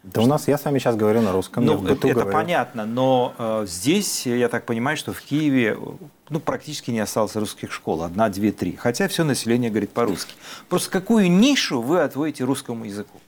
[0.03, 1.65] Да у нас, я с вами сейчас говорю на русском.
[1.65, 2.31] Ну, это говорю.
[2.31, 5.77] понятно, но э, здесь, я так понимаю, что в Киеве
[6.29, 8.75] ну, практически не осталось русских школ, одна, две, три.
[8.77, 10.35] Хотя все население говорит по-русски.
[10.69, 13.19] Просто какую нишу вы отводите русскому языку?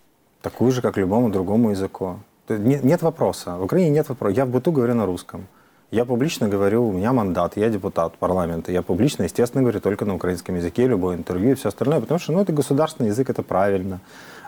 [0.42, 2.20] Такую же, как любому другому языку.
[2.48, 3.58] Нет, нет вопроса.
[3.58, 4.36] В Украине нет вопроса.
[4.36, 5.48] Я в быту говорю на русском.
[5.92, 8.72] Я публично говорю, у меня мандат, я депутат парламента.
[8.72, 12.32] Я публично, естественно, говорю только на украинском языке, любое интервью и все остальное, потому что
[12.32, 14.00] ну, это государственный язык, это правильно.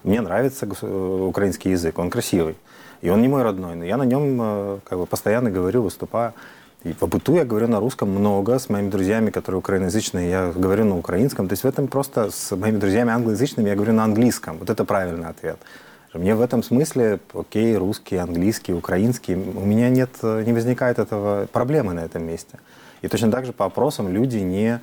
[0.04, 2.56] Мне нравится э, украинский язык, он красивый.
[3.01, 6.34] И он не мой родной, но я на нем э, как бы, постоянно говорю, выступаю.
[6.84, 10.84] И по быту я говорю на русском много, с моими друзьями, которые украиноязычные, я говорю
[10.84, 11.47] на украинском.
[11.47, 14.58] То есть в этом просто с моими друзьями англоязычными я говорю на английском.
[14.58, 15.58] Вот это правильный ответ.
[16.14, 21.47] Мне в этом смысле, окей, русский, английский, украинский, у меня нет, э, не возникает этого
[21.47, 22.60] проблемы на этом месте.
[23.01, 24.80] И точно так же по опросам люди не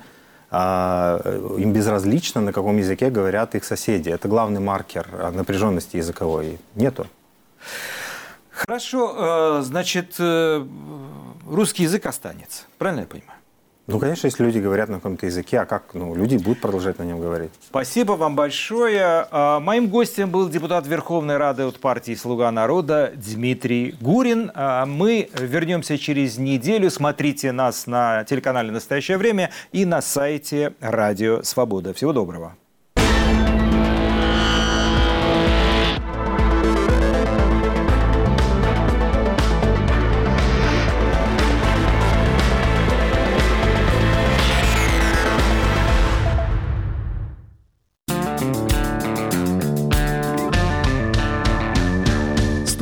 [0.51, 4.09] им безразлично, на каком языке говорят их соседи.
[4.09, 6.59] Это главный маркер напряженности языковой.
[6.75, 7.07] Нету.
[8.51, 10.65] Хорошо, э, значит, э,
[11.47, 12.63] русский язык останется.
[12.77, 13.40] Правильно я понимаю?
[13.91, 17.03] Ну, конечно, если люди говорят на каком-то языке, а как ну, люди будут продолжать на
[17.03, 17.51] нем говорить?
[17.61, 19.27] Спасибо вам большое.
[19.31, 24.51] А, моим гостем был депутат Верховной Рады от партии «Слуга народа» Дмитрий Гурин.
[24.55, 26.89] А, мы вернемся через неделю.
[26.89, 31.93] Смотрите нас на телеканале «Настоящее время» и на сайте «Радио Свобода».
[31.93, 32.55] Всего доброго.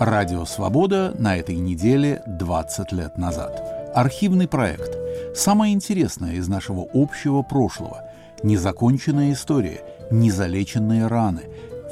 [0.00, 3.92] Радио «Свобода» на этой неделе 20 лет назад.
[3.94, 4.96] Архивный проект.
[5.36, 8.04] Самое интересное из нашего общего прошлого.
[8.42, 11.42] Незаконченная история, незалеченные раны.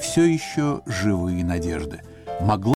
[0.01, 2.01] Все еще живые надежды.
[2.41, 2.73] Могла